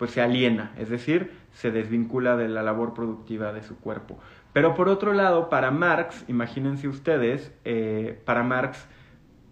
pues 0.00 0.12
se 0.12 0.22
aliena, 0.22 0.72
es 0.78 0.88
decir, 0.88 1.32
se 1.52 1.70
desvincula 1.70 2.34
de 2.36 2.48
la 2.48 2.62
labor 2.62 2.94
productiva 2.94 3.52
de 3.52 3.62
su 3.62 3.76
cuerpo. 3.76 4.18
Pero 4.52 4.74
por 4.74 4.88
otro 4.88 5.12
lado, 5.12 5.48
para 5.48 5.70
Marx, 5.70 6.24
imagínense 6.28 6.88
ustedes, 6.88 7.52
eh, 7.64 8.20
para 8.24 8.42
Marx 8.42 8.86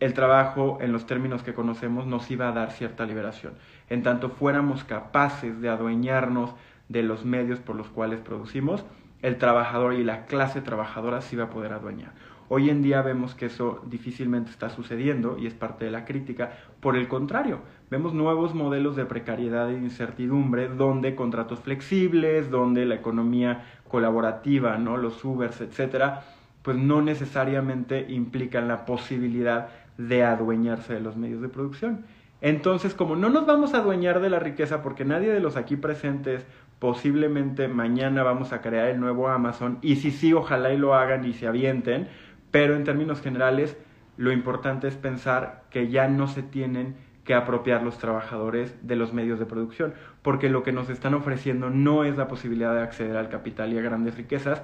el 0.00 0.14
trabajo 0.14 0.78
en 0.80 0.92
los 0.92 1.06
términos 1.06 1.42
que 1.42 1.54
conocemos 1.54 2.06
nos 2.06 2.30
iba 2.30 2.48
a 2.48 2.52
dar 2.52 2.70
cierta 2.70 3.04
liberación. 3.04 3.54
En 3.88 4.02
tanto 4.02 4.30
fuéramos 4.30 4.84
capaces 4.84 5.60
de 5.60 5.68
adueñarnos 5.68 6.54
de 6.88 7.02
los 7.02 7.24
medios 7.24 7.58
por 7.58 7.76
los 7.76 7.88
cuales 7.88 8.20
producimos, 8.20 8.84
el 9.22 9.36
trabajador 9.38 9.94
y 9.94 10.04
la 10.04 10.26
clase 10.26 10.60
trabajadora 10.60 11.20
se 11.20 11.34
iba 11.34 11.44
a 11.44 11.50
poder 11.50 11.72
adueñar. 11.72 12.12
Hoy 12.50 12.70
en 12.70 12.80
día 12.80 13.02
vemos 13.02 13.34
que 13.34 13.46
eso 13.46 13.82
difícilmente 13.84 14.50
está 14.50 14.70
sucediendo 14.70 15.36
y 15.38 15.46
es 15.46 15.52
parte 15.52 15.84
de 15.84 15.90
la 15.90 16.06
crítica. 16.06 16.52
Por 16.80 16.96
el 16.96 17.06
contrario, 17.06 17.60
vemos 17.90 18.14
nuevos 18.14 18.54
modelos 18.54 18.96
de 18.96 19.04
precariedad 19.04 19.68
e 19.68 19.74
incertidumbre 19.74 20.68
donde 20.68 21.14
contratos 21.14 21.60
flexibles, 21.60 22.50
donde 22.50 22.86
la 22.86 22.94
economía 22.94 23.66
colaborativa, 23.88 24.76
¿no? 24.78 24.96
los 24.96 25.24
Ubers, 25.24 25.60
etcétera, 25.60 26.22
pues 26.62 26.76
no 26.76 27.02
necesariamente 27.02 28.06
implican 28.08 28.68
la 28.68 28.84
posibilidad 28.84 29.68
de 29.96 30.24
adueñarse 30.24 30.94
de 30.94 31.00
los 31.00 31.16
medios 31.16 31.40
de 31.40 31.48
producción. 31.48 32.04
Entonces, 32.40 32.94
como 32.94 33.16
no 33.16 33.30
nos 33.30 33.46
vamos 33.46 33.74
a 33.74 33.78
adueñar 33.78 34.20
de 34.20 34.30
la 34.30 34.38
riqueza 34.38 34.82
porque 34.82 35.04
nadie 35.04 35.30
de 35.30 35.40
los 35.40 35.56
aquí 35.56 35.76
presentes 35.76 36.46
posiblemente 36.78 37.66
mañana 37.66 38.22
vamos 38.22 38.52
a 38.52 38.60
crear 38.60 38.88
el 38.88 39.00
nuevo 39.00 39.28
Amazon 39.28 39.78
y 39.82 39.96
si 39.96 40.12
sí, 40.12 40.32
ojalá 40.32 40.72
y 40.72 40.78
lo 40.78 40.94
hagan 40.94 41.24
y 41.24 41.32
se 41.32 41.48
avienten, 41.48 42.08
pero 42.52 42.76
en 42.76 42.84
términos 42.84 43.20
generales 43.20 43.76
lo 44.16 44.32
importante 44.32 44.86
es 44.86 44.94
pensar 44.94 45.64
que 45.70 45.88
ya 45.88 46.06
no 46.08 46.28
se 46.28 46.42
tienen 46.42 46.96
que 47.28 47.34
apropiar 47.34 47.82
los 47.82 47.98
trabajadores 47.98 48.74
de 48.80 48.96
los 48.96 49.12
medios 49.12 49.38
de 49.38 49.44
producción, 49.44 49.92
porque 50.22 50.48
lo 50.48 50.62
que 50.62 50.72
nos 50.72 50.88
están 50.88 51.12
ofreciendo 51.12 51.68
no 51.68 52.04
es 52.04 52.16
la 52.16 52.26
posibilidad 52.26 52.74
de 52.74 52.80
acceder 52.80 53.18
al 53.18 53.28
capital 53.28 53.70
y 53.74 53.78
a 53.78 53.82
grandes 53.82 54.16
riquezas, 54.16 54.62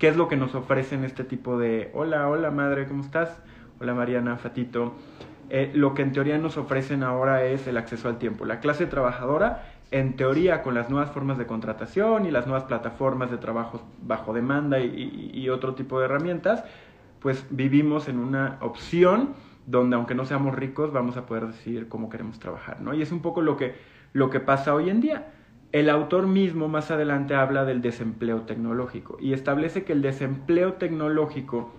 ¿Qué 0.00 0.08
es 0.08 0.16
lo 0.16 0.28
que 0.28 0.36
nos 0.36 0.54
ofrecen 0.54 1.04
este 1.04 1.24
tipo 1.24 1.58
de, 1.58 1.90
hola, 1.92 2.26
hola 2.26 2.50
madre, 2.50 2.86
¿cómo 2.88 3.02
estás? 3.02 3.38
Hola 3.80 3.92
Mariana, 3.92 4.38
Fatito. 4.38 4.94
Eh, 5.50 5.70
lo 5.74 5.92
que 5.92 6.00
en 6.00 6.12
teoría 6.12 6.38
nos 6.38 6.56
ofrecen 6.56 7.02
ahora 7.02 7.44
es 7.44 7.66
el 7.66 7.76
acceso 7.76 8.08
al 8.08 8.16
tiempo. 8.16 8.46
La 8.46 8.60
clase 8.60 8.86
trabajadora, 8.86 9.62
en 9.90 10.16
teoría, 10.16 10.62
con 10.62 10.72
las 10.72 10.88
nuevas 10.88 11.10
formas 11.10 11.36
de 11.36 11.46
contratación 11.46 12.24
y 12.24 12.30
las 12.30 12.46
nuevas 12.46 12.64
plataformas 12.64 13.30
de 13.30 13.36
trabajo 13.36 13.82
bajo 14.00 14.32
demanda 14.32 14.80
y, 14.80 15.32
y 15.34 15.48
otro 15.50 15.74
tipo 15.74 16.00
de 16.00 16.06
herramientas, 16.06 16.64
pues 17.20 17.46
vivimos 17.50 18.08
en 18.08 18.18
una 18.18 18.56
opción 18.62 19.34
donde 19.70 19.96
aunque 19.96 20.14
no 20.14 20.24
seamos 20.24 20.54
ricos 20.54 20.92
vamos 20.92 21.16
a 21.16 21.26
poder 21.26 21.46
decidir 21.46 21.88
cómo 21.88 22.10
queremos 22.10 22.38
trabajar, 22.38 22.80
¿no? 22.80 22.92
Y 22.92 23.02
es 23.02 23.12
un 23.12 23.22
poco 23.22 23.40
lo 23.40 23.56
que, 23.56 23.74
lo 24.12 24.28
que 24.28 24.40
pasa 24.40 24.74
hoy 24.74 24.90
en 24.90 25.00
día. 25.00 25.32
El 25.72 25.88
autor 25.88 26.26
mismo 26.26 26.66
más 26.66 26.90
adelante 26.90 27.36
habla 27.36 27.64
del 27.64 27.80
desempleo 27.80 28.42
tecnológico 28.42 29.16
y 29.20 29.32
establece 29.32 29.84
que 29.84 29.92
el 29.92 30.02
desempleo 30.02 30.74
tecnológico 30.74 31.72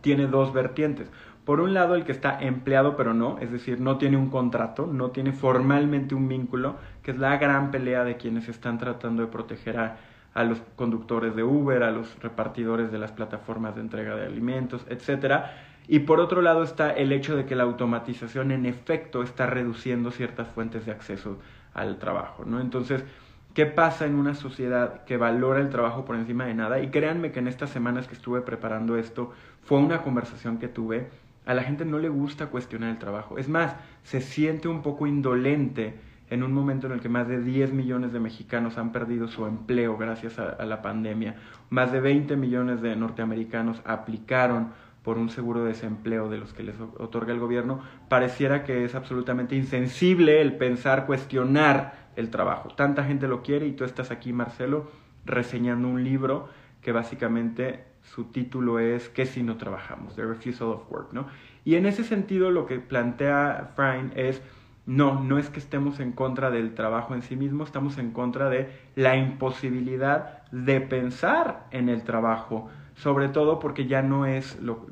tiene 0.00 0.28
dos 0.28 0.52
vertientes. 0.52 1.10
Por 1.44 1.60
un 1.60 1.74
lado, 1.74 1.96
el 1.96 2.04
que 2.04 2.12
está 2.12 2.40
empleado 2.40 2.96
pero 2.96 3.12
no, 3.12 3.38
es 3.40 3.50
decir, 3.50 3.80
no 3.80 3.98
tiene 3.98 4.16
un 4.16 4.30
contrato, 4.30 4.86
no 4.86 5.10
tiene 5.10 5.32
formalmente 5.32 6.14
un 6.14 6.28
vínculo, 6.28 6.76
que 7.02 7.10
es 7.10 7.18
la 7.18 7.36
gran 7.38 7.72
pelea 7.72 8.04
de 8.04 8.16
quienes 8.16 8.48
están 8.48 8.78
tratando 8.78 9.22
de 9.22 9.28
proteger 9.28 9.78
a, 9.78 9.96
a 10.32 10.44
los 10.44 10.62
conductores 10.76 11.34
de 11.34 11.42
Uber, 11.42 11.82
a 11.82 11.90
los 11.90 12.16
repartidores 12.22 12.92
de 12.92 12.98
las 12.98 13.10
plataformas 13.10 13.74
de 13.74 13.80
entrega 13.80 14.14
de 14.14 14.26
alimentos, 14.26 14.86
etcétera 14.88 15.73
y 15.86 16.00
por 16.00 16.20
otro 16.20 16.40
lado 16.40 16.62
está 16.62 16.90
el 16.90 17.12
hecho 17.12 17.36
de 17.36 17.44
que 17.44 17.56
la 17.56 17.64
automatización 17.64 18.50
en 18.50 18.66
efecto 18.66 19.22
está 19.22 19.46
reduciendo 19.46 20.10
ciertas 20.10 20.48
fuentes 20.48 20.86
de 20.86 20.92
acceso 20.92 21.38
al 21.74 21.98
trabajo, 21.98 22.44
¿no? 22.46 22.60
Entonces, 22.60 23.04
¿qué 23.52 23.66
pasa 23.66 24.06
en 24.06 24.14
una 24.14 24.34
sociedad 24.34 25.04
que 25.04 25.16
valora 25.16 25.60
el 25.60 25.68
trabajo 25.68 26.04
por 26.04 26.16
encima 26.16 26.46
de 26.46 26.54
nada? 26.54 26.80
Y 26.80 26.88
créanme 26.88 27.32
que 27.32 27.40
en 27.40 27.48
estas 27.48 27.70
semanas 27.70 28.08
que 28.08 28.14
estuve 28.14 28.40
preparando 28.40 28.96
esto, 28.96 29.32
fue 29.62 29.78
una 29.78 30.02
conversación 30.02 30.58
que 30.58 30.68
tuve. 30.68 31.08
A 31.44 31.52
la 31.52 31.62
gente 31.62 31.84
no 31.84 31.98
le 31.98 32.08
gusta 32.08 32.46
cuestionar 32.46 32.90
el 32.90 32.98
trabajo. 32.98 33.36
Es 33.36 33.48
más, 33.48 33.76
se 34.02 34.22
siente 34.22 34.68
un 34.68 34.80
poco 34.80 35.06
indolente 35.06 35.94
en 36.30 36.42
un 36.42 36.54
momento 36.54 36.86
en 36.86 36.94
el 36.94 37.00
que 37.00 37.10
más 37.10 37.28
de 37.28 37.42
10 37.42 37.74
millones 37.74 38.14
de 38.14 38.20
mexicanos 38.20 38.78
han 38.78 38.92
perdido 38.92 39.28
su 39.28 39.44
empleo 39.44 39.98
gracias 39.98 40.38
a, 40.38 40.48
a 40.48 40.64
la 40.64 40.80
pandemia. 40.80 41.36
Más 41.68 41.92
de 41.92 42.00
20 42.00 42.36
millones 42.36 42.80
de 42.80 42.96
norteamericanos 42.96 43.82
aplicaron 43.84 44.72
por 45.04 45.18
un 45.18 45.28
seguro 45.28 45.62
de 45.62 45.68
desempleo 45.68 46.30
de 46.30 46.38
los 46.38 46.54
que 46.54 46.62
les 46.62 46.80
otorga 46.80 47.32
el 47.32 47.38
gobierno, 47.38 47.82
pareciera 48.08 48.64
que 48.64 48.84
es 48.84 48.94
absolutamente 48.94 49.54
insensible 49.54 50.40
el 50.40 50.56
pensar, 50.56 51.04
cuestionar 51.04 52.08
el 52.16 52.30
trabajo. 52.30 52.70
Tanta 52.70 53.04
gente 53.04 53.28
lo 53.28 53.42
quiere 53.42 53.66
y 53.66 53.72
tú 53.72 53.84
estás 53.84 54.10
aquí, 54.10 54.32
Marcelo, 54.32 54.90
reseñando 55.26 55.88
un 55.88 56.02
libro 56.02 56.48
que 56.80 56.92
básicamente 56.92 57.84
su 58.02 58.24
título 58.24 58.78
es 58.78 59.10
¿Qué 59.10 59.26
si 59.26 59.42
no 59.42 59.58
trabajamos? 59.58 60.16
The 60.16 60.24
Refusal 60.24 60.68
of 60.68 60.90
Work, 60.90 61.12
¿no? 61.12 61.26
Y 61.64 61.76
en 61.76 61.84
ese 61.86 62.02
sentido 62.02 62.50
lo 62.50 62.66
que 62.66 62.78
plantea 62.78 63.72
Frine 63.76 64.10
es 64.16 64.42
no, 64.86 65.22
no 65.22 65.38
es 65.38 65.48
que 65.48 65.60
estemos 65.60 66.00
en 66.00 66.12
contra 66.12 66.50
del 66.50 66.74
trabajo 66.74 67.14
en 67.14 67.22
sí 67.22 67.36
mismo, 67.36 67.64
estamos 67.64 67.98
en 67.98 68.10
contra 68.10 68.48
de 68.50 68.70
la 68.94 69.16
imposibilidad 69.16 70.42
de 70.50 70.80
pensar 70.80 71.66
en 71.70 71.88
el 71.88 72.04
trabajo 72.04 72.70
sobre 72.96 73.28
todo 73.28 73.58
porque 73.58 73.86
ya 73.86 74.02
no 74.02 74.26
es 74.26 74.60
lo, 74.60 74.86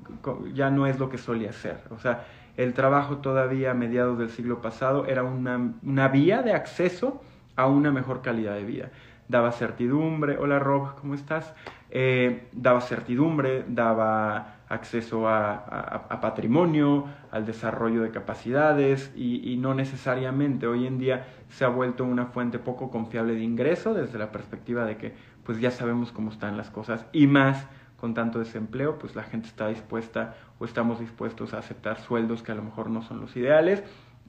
ya 0.54 0.70
no 0.70 0.86
es 0.86 0.98
lo 0.98 1.08
que 1.08 1.18
solía 1.18 1.52
ser. 1.52 1.80
O 1.90 1.98
sea, 1.98 2.24
el 2.56 2.74
trabajo 2.74 3.18
todavía 3.18 3.70
a 3.70 3.74
mediados 3.74 4.18
del 4.18 4.30
siglo 4.30 4.60
pasado 4.60 5.06
era 5.06 5.22
una, 5.22 5.74
una 5.82 6.08
vía 6.08 6.42
de 6.42 6.52
acceso 6.52 7.22
a 7.56 7.66
una 7.66 7.90
mejor 7.90 8.22
calidad 8.22 8.54
de 8.54 8.64
vida. 8.64 8.90
Daba 9.28 9.52
certidumbre, 9.52 10.36
hola 10.38 10.58
Rob, 10.58 10.94
¿cómo 11.00 11.14
estás? 11.14 11.54
Eh, 11.90 12.48
daba 12.52 12.80
certidumbre, 12.80 13.64
daba 13.68 14.56
acceso 14.68 15.28
a, 15.28 15.54
a, 15.54 16.20
patrimonio, 16.20 17.04
al 17.30 17.44
desarrollo 17.44 18.02
de 18.02 18.10
capacidades 18.10 19.12
y, 19.14 19.52
y, 19.52 19.58
no 19.58 19.74
necesariamente 19.74 20.66
hoy 20.66 20.86
en 20.86 20.98
día 20.98 21.26
se 21.50 21.66
ha 21.66 21.68
vuelto 21.68 22.04
una 22.04 22.26
fuente 22.26 22.58
poco 22.58 22.90
confiable 22.90 23.34
de 23.34 23.42
ingreso 23.42 23.92
desde 23.92 24.18
la 24.18 24.32
perspectiva 24.32 24.86
de 24.86 24.96
que 24.96 25.12
pues 25.44 25.60
ya 25.60 25.70
sabemos 25.70 26.10
cómo 26.12 26.30
están 26.30 26.56
las 26.56 26.70
cosas 26.70 27.04
y 27.12 27.26
más 27.26 27.66
con 28.02 28.14
tanto 28.14 28.40
desempleo, 28.40 28.98
pues 28.98 29.14
la 29.14 29.22
gente 29.22 29.46
está 29.46 29.68
dispuesta 29.68 30.34
o 30.58 30.64
estamos 30.64 30.98
dispuestos 30.98 31.54
a 31.54 31.58
aceptar 31.58 32.00
sueldos 32.00 32.42
que 32.42 32.50
a 32.50 32.56
lo 32.56 32.64
mejor 32.64 32.90
no 32.90 33.00
son 33.02 33.20
los 33.20 33.36
ideales. 33.36 33.84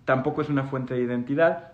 Tampoco 0.05 0.43
es 0.43 0.49
una 0.49 0.65
fuente 0.65 0.93
de 0.93 1.01
identidad, 1.01 1.71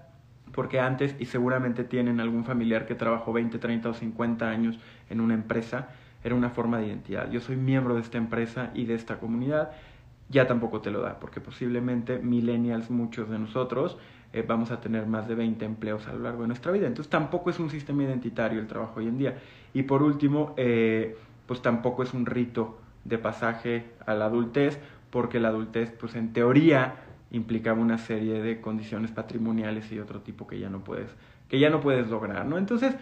porque 0.53 0.79
antes, 0.79 1.13
y 1.19 1.25
seguramente 1.25 1.83
tienen 1.83 2.21
algún 2.21 2.45
familiar 2.45 2.85
que 2.85 2.95
trabajó 2.95 3.33
20, 3.33 3.59
30 3.59 3.89
o 3.89 3.93
50 3.93 4.49
años 4.49 4.79
en 5.09 5.19
una 5.19 5.33
empresa, 5.33 5.89
era 6.23 6.35
una 6.35 6.49
forma 6.51 6.77
de 6.77 6.87
identidad. 6.87 7.29
Yo 7.31 7.41
soy 7.41 7.57
miembro 7.57 7.95
de 7.95 7.99
esta 7.99 8.17
empresa 8.17 8.71
y 8.73 8.85
de 8.85 8.93
esta 8.93 9.19
comunidad, 9.19 9.71
ya 10.29 10.47
tampoco 10.47 10.79
te 10.79 10.91
lo 10.91 11.01
da, 11.01 11.19
porque 11.19 11.41
posiblemente 11.41 12.19
millennials, 12.19 12.89
muchos 12.89 13.29
de 13.29 13.39
nosotros, 13.39 13.97
eh, 14.31 14.45
vamos 14.47 14.71
a 14.71 14.79
tener 14.79 15.05
más 15.05 15.27
de 15.27 15.35
20 15.35 15.65
empleos 15.65 16.07
a 16.07 16.13
lo 16.13 16.19
largo 16.19 16.43
de 16.43 16.47
nuestra 16.47 16.71
vida. 16.71 16.87
Entonces 16.87 17.09
tampoco 17.09 17.49
es 17.49 17.59
un 17.59 17.69
sistema 17.69 18.03
identitario 18.03 18.61
el 18.61 18.67
trabajo 18.67 19.01
hoy 19.01 19.07
en 19.09 19.17
día. 19.17 19.37
Y 19.73 19.83
por 19.83 20.01
último, 20.01 20.53
eh, 20.55 21.17
pues 21.49 21.63
tampoco 21.63 22.03
es 22.03 22.13
un 22.13 22.27
rito 22.27 22.77
de 23.05 23.17
pasaje 23.17 23.85
a 24.05 24.13
la 24.13 24.25
adultez, 24.25 24.79
porque 25.09 25.39
la 25.39 25.47
adultez, 25.47 25.91
pues 25.91 26.13
en 26.13 26.31
teoría, 26.31 26.97
implicaba 27.31 27.81
una 27.81 27.97
serie 27.97 28.43
de 28.43 28.61
condiciones 28.61 29.09
patrimoniales 29.09 29.91
y 29.91 29.99
otro 29.99 30.21
tipo 30.21 30.45
que 30.45 30.59
ya 30.59 30.69
no 30.69 30.83
puedes, 30.83 31.09
que 31.47 31.57
ya 31.57 31.71
no 31.71 31.81
puedes 31.81 32.07
lograr, 32.07 32.45
¿no? 32.45 32.59
Entonces, 32.59 32.93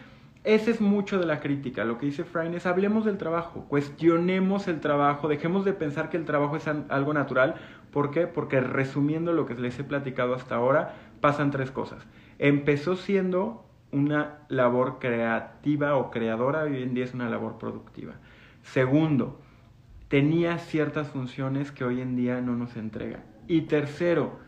ese 0.45 0.71
es 0.71 0.79
mucho 0.79 1.19
de 1.19 1.25
la 1.25 1.41
crítica. 1.41 1.83
Lo 1.83 1.97
que 1.97 2.05
dice 2.05 2.23
Frayn 2.23 2.53
es 2.53 2.65
hablemos 2.65 3.03
del 3.03 3.17
trabajo, 3.17 3.65
cuestionemos 3.67 4.69
el 4.69 4.79
trabajo, 4.79 5.27
dejemos 5.27 5.65
de 5.65 5.73
pensar 5.73 6.09
que 6.09 6.15
el 6.15 6.23
trabajo 6.23 6.55
es 6.55 6.69
algo 6.69 7.13
natural. 7.13 7.55
¿Por 7.91 8.11
qué? 8.11 8.27
Porque 8.27 8.61
resumiendo 8.61 9.33
lo 9.33 9.45
que 9.45 9.55
les 9.55 9.77
he 9.77 9.83
platicado 9.83 10.33
hasta 10.33 10.55
ahora, 10.55 10.95
pasan 11.19 11.51
tres 11.51 11.69
cosas. 11.69 12.07
Empezó 12.39 12.95
siendo 12.95 13.65
una 13.91 14.39
labor 14.47 14.99
creativa 14.99 15.97
o 15.97 16.11
creadora, 16.11 16.63
hoy 16.63 16.81
en 16.81 16.93
día 16.93 17.03
es 17.03 17.13
una 17.13 17.29
labor 17.29 17.57
productiva. 17.57 18.13
Segundo, 18.73 19.39
tenía 20.09 20.57
ciertas 20.57 21.07
funciones 21.09 21.71
que 21.71 21.85
hoy 21.85 22.01
en 22.01 22.17
día 22.17 22.41
no 22.41 22.53
nos 22.55 22.75
entrega. 22.75 23.23
Y 23.47 23.61
tercero, 23.61 24.39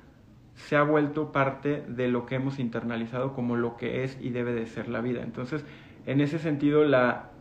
se 0.55 0.75
ha 0.75 0.83
vuelto 0.83 1.31
parte 1.31 1.83
de 1.87 2.09
lo 2.09 2.25
que 2.25 2.35
hemos 2.35 2.59
internalizado 2.59 3.33
como 3.33 3.55
lo 3.55 3.77
que 3.77 4.03
es 4.03 4.17
y 4.19 4.31
debe 4.31 4.53
de 4.53 4.67
ser 4.67 4.89
la 4.89 4.99
vida. 4.99 5.21
Entonces, 5.23 5.63
en 6.05 6.19
ese 6.19 6.37
sentido, 6.37 6.83
la, 6.83 7.31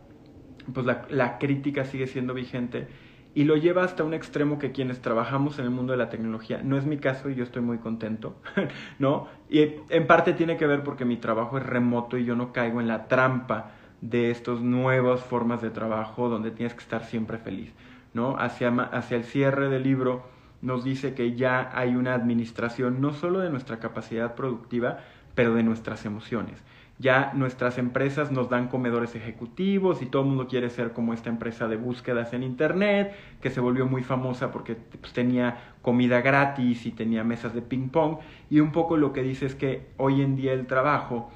pues 0.73 0.85
la, 0.85 1.37
crítica 1.37 1.83
sigue 1.83 2.07
siendo 2.07 2.33
vigente 2.33 2.87
y 3.35 3.43
lo 3.43 3.57
lleva 3.57 3.83
hasta 3.83 4.05
un 4.05 4.13
extremo 4.13 4.57
que 4.57 4.71
quienes 4.71 5.01
trabajamos 5.01 5.59
en 5.59 5.65
el 5.65 5.71
mundo 5.71 5.91
de 5.91 5.97
la 5.97 6.09
tecnología, 6.09 6.61
no 6.63 6.77
es 6.77 6.85
mi 6.85 6.97
caso 6.97 7.29
y 7.29 7.35
yo 7.35 7.43
estoy 7.43 7.61
muy 7.61 7.79
contento, 7.79 8.41
¿no? 8.99 9.27
Y 9.49 9.75
en 9.89 10.07
parte 10.07 10.31
tiene 10.31 10.55
que 10.55 10.65
ver 10.65 10.81
porque 10.83 11.03
mi 11.03 11.17
trabajo 11.17 11.57
es 11.57 11.65
remoto 11.65 12.17
y 12.17 12.23
yo 12.23 12.37
no 12.37 12.53
caigo 12.53 12.79
en 12.79 12.87
la 12.87 13.09
trampa 13.09 13.73
de 14.01 14.31
estas 14.31 14.61
nuevas 14.61 15.21
formas 15.21 15.61
de 15.61 15.69
trabajo 15.69 16.29
donde 16.29 16.51
tienes 16.51 16.73
que 16.73 16.81
estar 16.81 17.05
siempre 17.05 17.37
feliz, 17.37 17.73
¿no? 18.13 18.37
Hacia, 18.37 18.69
hacia 18.69 19.17
el 19.17 19.23
cierre 19.23 19.69
del 19.69 19.83
libro 19.83 20.23
nos 20.61 20.83
dice 20.83 21.13
que 21.13 21.35
ya 21.35 21.69
hay 21.73 21.95
una 21.95 22.13
administración 22.13 23.01
no 23.01 23.13
solo 23.13 23.39
de 23.39 23.49
nuestra 23.49 23.79
capacidad 23.79 24.35
productiva, 24.35 24.99
pero 25.35 25.53
de 25.53 25.63
nuestras 25.63 26.05
emociones 26.05 26.61
ya 26.99 27.31
nuestras 27.33 27.77
empresas 27.77 28.29
nos 28.29 28.49
dan 28.49 28.67
comedores 28.67 29.15
ejecutivos 29.15 30.01
y 30.01 30.05
todo 30.05 30.23
el 30.23 30.27
mundo 30.27 30.47
quiere 30.47 30.69
ser 30.69 30.91
como 30.91 31.13
esta 31.13 31.29
empresa 31.29 31.69
de 31.69 31.77
búsquedas 31.77 32.33
en 32.33 32.43
Internet, 32.43 33.15
que 33.41 33.49
se 33.49 33.61
volvió 33.61 33.85
muy 33.85 34.03
famosa 34.03 34.51
porque 34.51 34.75
pues, 34.75 35.13
tenía 35.13 35.57
comida 35.81 36.19
gratis 36.19 36.85
y 36.85 36.91
tenía 36.91 37.23
mesas 37.23 37.53
de 37.53 37.61
ping 37.61 37.87
pong. 37.87 38.17
Y 38.49 38.59
un 38.59 38.73
poco 38.73 38.97
lo 38.97 39.13
que 39.13 39.23
dice 39.23 39.45
es 39.45 39.55
que 39.55 39.87
hoy 39.95 40.21
en 40.21 40.35
día 40.35 40.51
el 40.51 40.67
trabajo 40.67 41.31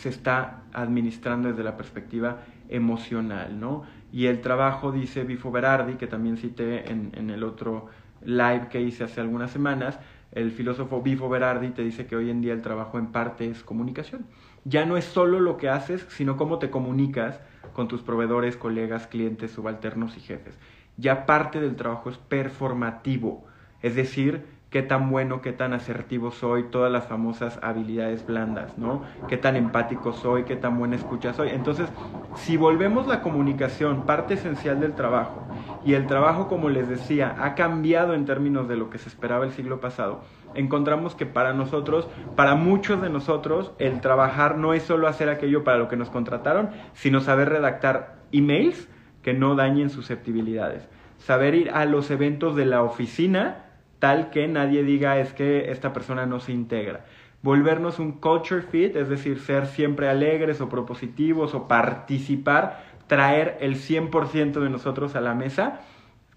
se 0.00 0.08
está 0.08 0.62
administrando 0.72 1.48
desde 1.48 1.64
la 1.64 1.76
perspectiva 1.76 2.38
emocional, 2.68 3.58
¿no? 3.58 3.84
Y 4.12 4.26
el 4.26 4.40
trabajo, 4.40 4.92
dice 4.92 5.24
Bifo 5.24 5.50
Berardi, 5.50 5.94
que 5.94 6.06
también 6.06 6.36
cité 6.36 6.90
en, 6.90 7.12
en 7.14 7.30
el 7.30 7.44
otro 7.44 7.86
live 8.22 8.68
que 8.70 8.80
hice 8.80 9.04
hace 9.04 9.20
algunas 9.20 9.50
semanas, 9.50 9.98
el 10.32 10.50
filósofo 10.50 11.02
Bifo 11.02 11.28
Berardi 11.28 11.70
te 11.70 11.82
dice 11.82 12.06
que 12.06 12.16
hoy 12.16 12.30
en 12.30 12.40
día 12.40 12.52
el 12.52 12.62
trabajo 12.62 12.98
en 12.98 13.06
parte 13.06 13.48
es 13.48 13.62
comunicación 13.62 14.26
ya 14.68 14.84
no 14.84 14.96
es 14.96 15.04
solo 15.04 15.38
lo 15.38 15.56
que 15.56 15.68
haces, 15.68 16.04
sino 16.08 16.36
cómo 16.36 16.58
te 16.58 16.70
comunicas 16.70 17.40
con 17.72 17.86
tus 17.86 18.02
proveedores, 18.02 18.56
colegas, 18.56 19.06
clientes, 19.06 19.52
subalternos 19.52 20.16
y 20.16 20.20
jefes. 20.20 20.58
Ya 20.96 21.24
parte 21.24 21.60
del 21.60 21.76
trabajo 21.76 22.10
es 22.10 22.18
performativo, 22.18 23.44
es 23.80 23.94
decir, 23.94 24.44
qué 24.76 24.82
tan 24.82 25.08
bueno, 25.08 25.40
qué 25.40 25.54
tan 25.54 25.72
asertivo 25.72 26.30
soy, 26.30 26.64
todas 26.64 26.92
las 26.92 27.06
famosas 27.06 27.58
habilidades 27.62 28.26
blandas, 28.26 28.76
¿no? 28.76 29.04
Qué 29.26 29.38
tan 29.38 29.56
empático 29.56 30.12
soy, 30.12 30.44
qué 30.44 30.54
tan 30.54 30.78
buena 30.78 30.96
escucha 30.96 31.32
soy. 31.32 31.48
Entonces, 31.48 31.88
si 32.34 32.58
volvemos 32.58 33.06
la 33.06 33.22
comunicación 33.22 34.04
parte 34.04 34.34
esencial 34.34 34.78
del 34.78 34.92
trabajo, 34.92 35.46
y 35.82 35.94
el 35.94 36.06
trabajo, 36.06 36.46
como 36.46 36.68
les 36.68 36.90
decía, 36.90 37.36
ha 37.40 37.54
cambiado 37.54 38.12
en 38.12 38.26
términos 38.26 38.68
de 38.68 38.76
lo 38.76 38.90
que 38.90 38.98
se 38.98 39.08
esperaba 39.08 39.46
el 39.46 39.52
siglo 39.52 39.80
pasado, 39.80 40.20
encontramos 40.54 41.14
que 41.14 41.24
para 41.24 41.54
nosotros, 41.54 42.06
para 42.34 42.54
muchos 42.54 43.00
de 43.00 43.08
nosotros, 43.08 43.72
el 43.78 44.02
trabajar 44.02 44.58
no 44.58 44.74
es 44.74 44.82
solo 44.82 45.08
hacer 45.08 45.30
aquello 45.30 45.64
para 45.64 45.78
lo 45.78 45.88
que 45.88 45.96
nos 45.96 46.10
contrataron, 46.10 46.68
sino 46.92 47.22
saber 47.22 47.48
redactar 47.48 48.16
emails 48.30 48.90
que 49.22 49.32
no 49.32 49.54
dañen 49.54 49.88
susceptibilidades. 49.88 50.86
Saber 51.16 51.54
ir 51.54 51.70
a 51.70 51.86
los 51.86 52.10
eventos 52.10 52.56
de 52.56 52.66
la 52.66 52.82
oficina 52.82 53.62
tal 53.98 54.30
que 54.30 54.48
nadie 54.48 54.82
diga 54.82 55.18
es 55.18 55.32
que 55.32 55.70
esta 55.70 55.92
persona 55.92 56.26
no 56.26 56.40
se 56.40 56.52
integra. 56.52 57.04
Volvernos 57.42 57.98
un 57.98 58.12
culture 58.12 58.62
fit, 58.62 58.96
es 58.96 59.08
decir, 59.08 59.40
ser 59.40 59.66
siempre 59.66 60.08
alegres 60.08 60.60
o 60.60 60.68
propositivos 60.68 61.54
o 61.54 61.68
participar, 61.68 62.84
traer 63.06 63.56
el 63.60 63.76
100% 63.76 64.60
de 64.60 64.70
nosotros 64.70 65.14
a 65.14 65.20
la 65.20 65.34
mesa, 65.34 65.80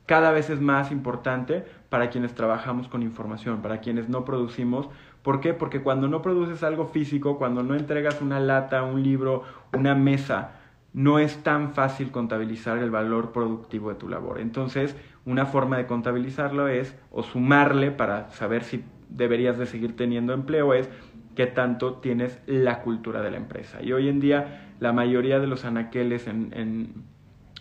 cada 0.06 0.32
vez 0.32 0.50
es 0.50 0.60
más 0.60 0.92
importante 0.92 1.66
para 1.90 2.10
quienes 2.10 2.34
trabajamos 2.34 2.88
con 2.88 3.04
información, 3.04 3.62
para 3.62 3.80
quienes 3.80 4.10
no 4.10 4.26
producimos. 4.26 4.90
¿Por 5.22 5.40
qué? 5.40 5.54
Porque 5.54 5.82
cuando 5.82 6.08
no 6.08 6.22
produces 6.22 6.64
algo 6.64 6.88
físico, 6.88 7.38
cuando 7.38 7.62
no 7.62 7.76
entregas 7.76 8.22
una 8.22 8.40
lata, 8.40 8.84
un 8.84 9.04
libro, 9.04 9.44
una 9.72 9.96
mesa, 9.96 10.59
no 10.94 11.20
es 11.20 11.44
tan 11.44 11.74
fácil 11.74 12.12
contabilizar 12.12 12.78
el 12.80 12.92
valor 12.92 13.32
productivo 13.32 13.90
de 13.90 13.96
tu 13.96 14.10
labor. 14.10 14.40
Entonces, 14.40 14.96
una 15.26 15.46
forma 15.46 15.78
de 15.78 15.86
contabilizarlo 15.86 16.68
es, 16.68 16.96
o 17.12 17.24
sumarle 17.24 17.92
para 17.92 18.30
saber 18.32 18.64
si 18.64 18.84
deberías 19.10 19.58
de 19.58 19.66
seguir 19.66 19.96
teniendo 19.96 20.34
empleo, 20.34 20.74
es 20.74 20.90
qué 21.36 21.46
tanto 21.46 21.96
tienes 21.96 22.40
la 22.48 22.82
cultura 22.82 23.22
de 23.22 23.32
la 23.32 23.38
empresa. 23.38 23.82
Y 23.82 23.94
hoy 23.94 24.10
en 24.10 24.20
día, 24.20 24.74
la 24.80 24.94
mayoría 24.94 25.40
de 25.40 25.48
los 25.48 25.66
anaqueles 25.66 26.28
en, 26.28 26.52
en 26.54 27.04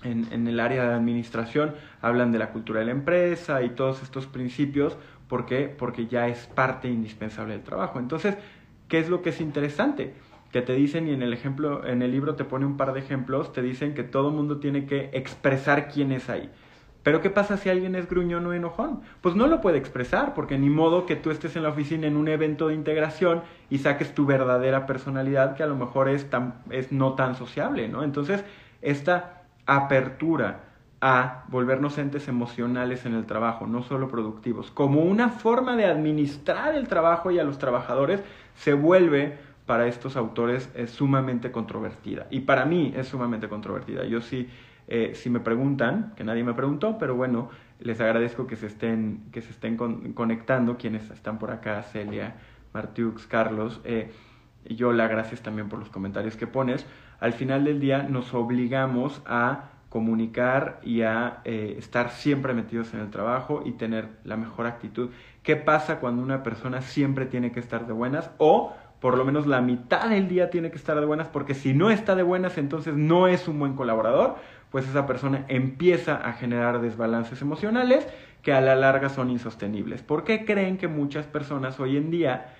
en, 0.02 0.46
el 0.46 0.60
área 0.60 0.88
de 0.88 0.94
administración 0.94 1.74
hablan 2.00 2.32
de 2.32 2.38
la 2.38 2.50
cultura 2.50 2.80
de 2.80 2.86
la 2.86 2.92
empresa 2.92 3.62
y 3.62 3.70
todos 3.70 4.02
estos 4.02 4.26
principios. 4.26 4.96
¿Por 5.28 5.46
qué? 5.46 5.74
Porque 5.76 6.06
ya 6.06 6.28
es 6.28 6.46
parte 6.46 6.88
indispensable 6.88 7.54
del 7.54 7.62
trabajo. 7.62 7.98
Entonces, 7.98 8.36
¿qué 8.88 8.98
es 8.98 9.08
lo 9.08 9.22
que 9.22 9.30
es 9.30 9.40
interesante? 9.40 10.14
Que 10.52 10.62
te 10.62 10.72
dicen, 10.74 11.08
y 11.08 11.12
en 11.12 11.22
el 11.22 11.32
ejemplo, 11.32 11.86
en 11.86 12.02
el 12.02 12.10
libro 12.10 12.34
te 12.34 12.44
pone 12.44 12.64
un 12.64 12.76
par 12.76 12.92
de 12.92 13.00
ejemplos, 13.00 13.52
te 13.52 13.62
dicen 13.62 13.94
que 13.94 14.02
todo 14.02 14.30
mundo 14.30 14.58
tiene 14.58 14.86
que 14.86 15.10
expresar 15.12 15.88
quién 15.88 16.12
es 16.12 16.30
ahí. 16.30 16.50
Pero 17.02 17.20
¿qué 17.20 17.30
pasa 17.30 17.56
si 17.56 17.70
alguien 17.70 17.94
es 17.94 18.08
gruñón 18.08 18.44
o 18.46 18.52
enojón? 18.52 19.00
Pues 19.20 19.34
no 19.34 19.46
lo 19.46 19.60
puede 19.60 19.78
expresar, 19.78 20.34
porque 20.34 20.58
ni 20.58 20.68
modo 20.68 21.06
que 21.06 21.16
tú 21.16 21.30
estés 21.30 21.56
en 21.56 21.62
la 21.62 21.70
oficina 21.70 22.06
en 22.06 22.16
un 22.16 22.28
evento 22.28 22.68
de 22.68 22.74
integración 22.74 23.42
y 23.70 23.78
saques 23.78 24.14
tu 24.14 24.26
verdadera 24.26 24.84
personalidad 24.84 25.54
que 25.56 25.62
a 25.62 25.66
lo 25.66 25.76
mejor 25.76 26.08
es, 26.08 26.28
tan, 26.28 26.62
es 26.70 26.92
no 26.92 27.14
tan 27.14 27.34
sociable, 27.34 27.88
¿no? 27.88 28.02
Entonces, 28.02 28.44
esta 28.82 29.44
apertura 29.64 30.64
a 31.00 31.44
volvernos 31.48 31.96
entes 31.98 32.26
emocionales 32.26 33.06
en 33.06 33.14
el 33.14 33.24
trabajo, 33.24 33.66
no 33.66 33.82
solo 33.82 34.08
productivos, 34.08 34.70
como 34.70 35.02
una 35.02 35.28
forma 35.28 35.76
de 35.76 35.84
administrar 35.86 36.74
el 36.74 36.88
trabajo 36.88 37.30
y 37.30 37.38
a 37.38 37.44
los 37.44 37.58
trabajadores, 37.58 38.22
se 38.56 38.74
vuelve 38.74 39.38
para 39.68 39.86
estos 39.86 40.16
autores 40.16 40.68
sumamente 40.86 41.52
controvertida. 41.52 42.26
Y 42.30 42.40
para 42.40 42.64
mí 42.64 42.92
es 42.96 43.06
sumamente 43.06 43.48
controvertida. 43.48 44.04
Yo 44.04 44.20
sí, 44.20 44.48
eh, 44.88 45.12
si 45.14 45.30
me 45.30 45.38
preguntan, 45.38 46.14
que 46.16 46.24
nadie 46.24 46.42
me 46.42 46.54
preguntó, 46.54 46.98
pero 46.98 47.14
bueno, 47.14 47.50
les 47.78 48.00
agradezco 48.00 48.48
que 48.48 48.56
se 48.56 48.66
estén, 48.66 49.30
que 49.30 49.42
se 49.42 49.50
estén 49.50 49.76
conectando, 49.76 50.76
quienes 50.76 51.08
están 51.10 51.38
por 51.38 51.52
acá, 51.52 51.84
Celia, 51.84 52.34
Martiux, 52.74 53.26
Carlos. 53.26 53.80
Eh, 53.84 54.10
y 54.64 54.74
yo 54.74 54.92
la 54.92 55.06
gracias 55.06 55.42
también 55.42 55.68
por 55.68 55.78
los 55.78 55.88
comentarios 55.88 56.34
que 56.36 56.48
pones 56.48 56.84
al 57.20 57.32
final 57.32 57.64
del 57.64 57.80
día 57.80 58.02
nos 58.04 58.32
obligamos 58.34 59.22
a 59.26 59.70
comunicar 59.88 60.80
y 60.82 61.02
a 61.02 61.40
eh, 61.44 61.76
estar 61.78 62.10
siempre 62.10 62.52
metidos 62.52 62.92
en 62.94 63.00
el 63.00 63.10
trabajo 63.10 63.62
y 63.64 63.72
tener 63.72 64.08
la 64.24 64.36
mejor 64.36 64.66
actitud. 64.66 65.10
¿Qué 65.42 65.56
pasa 65.56 65.98
cuando 65.98 66.22
una 66.22 66.42
persona 66.42 66.82
siempre 66.82 67.26
tiene 67.26 67.52
que 67.52 67.60
estar 67.60 67.86
de 67.86 67.92
buenas 67.92 68.30
o 68.38 68.74
por 69.00 69.16
lo 69.16 69.24
menos 69.24 69.46
la 69.46 69.60
mitad 69.60 70.08
del 70.08 70.28
día 70.28 70.50
tiene 70.50 70.70
que 70.70 70.76
estar 70.76 70.98
de 70.98 71.06
buenas 71.06 71.28
porque 71.28 71.54
si 71.54 71.74
no 71.74 71.90
está 71.90 72.14
de 72.14 72.22
buenas 72.22 72.58
entonces 72.58 72.94
no 72.94 73.28
es 73.28 73.48
un 73.48 73.58
buen 73.58 73.74
colaborador? 73.74 74.36
Pues 74.70 74.88
esa 74.88 75.06
persona 75.06 75.44
empieza 75.48 76.16
a 76.16 76.34
generar 76.34 76.80
desbalances 76.80 77.40
emocionales 77.40 78.06
que 78.42 78.52
a 78.52 78.60
la 78.60 78.76
larga 78.76 79.08
son 79.08 79.30
insostenibles. 79.30 80.02
¿Por 80.02 80.24
qué 80.24 80.44
creen 80.44 80.76
que 80.76 80.88
muchas 80.88 81.26
personas 81.26 81.80
hoy 81.80 81.96
en 81.96 82.10
día 82.10 82.54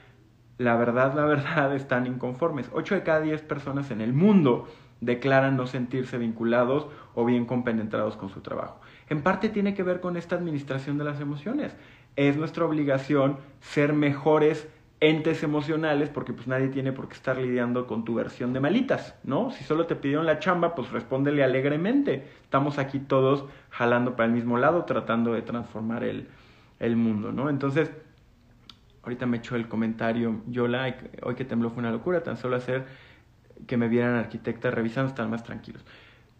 la 0.59 0.77
verdad, 0.77 1.15
la 1.15 1.25
verdad, 1.25 1.75
están 1.77 2.07
inconformes. 2.07 2.69
8 2.73 2.97
de 2.97 3.03
cada 3.03 3.21
10 3.21 3.43
personas 3.43 3.91
en 3.91 4.01
el 4.01 4.13
mundo 4.13 4.69
declaran 5.01 5.57
no 5.57 5.69
sentirse 5.69 6.19
vinculados 6.19 6.89
o 7.15 7.25
bien 7.25 7.47
compenetrados 7.47 8.17
con 8.17 8.29
su 8.29 8.41
trabajo. 8.41 8.81
En 9.09 9.23
parte 9.23 9.49
tiene 9.49 9.75
que 9.75 9.85
ver 9.85 10.01
con 10.01 10.17
esta 10.17 10.35
administración 10.35 10.99
de 10.99 11.05
las 11.05 11.21
emociones. 11.21 11.77
Es 12.17 12.37
nuestra 12.37 12.65
obligación 12.65 13.39
ser 13.61 13.93
mejores 13.93 14.69
entes 15.01 15.43
emocionales 15.43 16.09
porque 16.09 16.33
pues 16.33 16.49
nadie 16.49 16.69
tiene 16.69 16.93
por 16.93 17.09
qué 17.09 17.15
estar 17.15 17.37
lidiando 17.37 17.87
con 17.87 18.05
tu 18.05 18.15
versión 18.15 18.53
de 18.53 18.61
malitas, 18.61 19.15
¿no? 19.23 19.51
Si 19.51 19.65
solo 19.65 19.87
te 19.87 19.95
pidieron 19.95 20.27
la 20.27 20.41
chamba, 20.41 20.75
pues 20.75 20.91
respóndele 20.91 21.45
alegremente. 21.45 22.27
Estamos 22.43 22.79
aquí 22.79 22.99
todos 22.99 23.45
jalando 23.71 24.17
para 24.17 24.27
el 24.27 24.33
mismo 24.33 24.59
lado, 24.59 24.85
tratando 24.85 25.33
de 25.33 25.43
transformar 25.43 26.03
el, 26.03 26.29
el 26.81 26.97
mundo, 26.97 27.31
¿no? 27.31 27.49
Entonces, 27.49 27.93
ahorita 29.05 29.27
me 29.27 29.37
echó 29.37 29.55
el 29.55 29.69
comentario, 29.69 30.43
Yola, 30.49 30.97
hoy 31.23 31.35
que 31.37 31.45
tembló 31.45 31.71
fue 31.71 31.81
una 31.81 31.93
locura, 31.93 32.23
tan 32.23 32.37
solo 32.37 32.57
hacer 32.57 32.87
que 33.67 33.77
me 33.77 33.89
vieran 33.89 34.15
arquitecta 34.15 34.71
revisando, 34.71 35.11
están 35.11 35.31
más 35.31 35.45
tranquilos. 35.45 35.85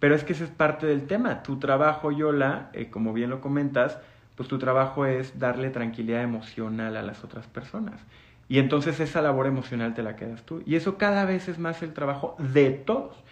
Pero 0.01 0.15
es 0.15 0.25
que 0.25 0.33
ese 0.33 0.45
es 0.45 0.51
parte 0.51 0.87
del 0.87 1.07
tema. 1.07 1.43
Tu 1.43 1.59
trabajo, 1.59 2.13
Yola, 2.13 2.71
eh, 2.73 2.91
como 2.91 3.13
bien 3.13 3.31
lo 3.31 3.41
comentas, 3.41 3.99
pues 4.37 4.49
tu 4.49 4.59
trabajo 4.59 5.07
es 5.07 5.39
darle 5.39 5.71
tranquilidad 5.71 6.23
emocional 6.23 6.97
a 6.97 7.03
las 7.03 7.25
otras 7.25 7.47
personas. 7.49 8.01
Y 8.49 8.59
entonces 8.59 8.99
esa 9.01 9.21
labor 9.21 9.47
emocional 9.47 9.95
te 9.95 10.03
la 10.03 10.17
quedas 10.17 10.43
tú. 10.45 10.63
Y 10.65 10.77
eso 10.77 10.97
cada 10.97 11.25
vez 11.25 11.49
es 11.49 11.59
más 11.59 11.83
el 11.83 11.93
trabajo 11.93 12.35
de 12.39 12.71
todos. 12.71 13.23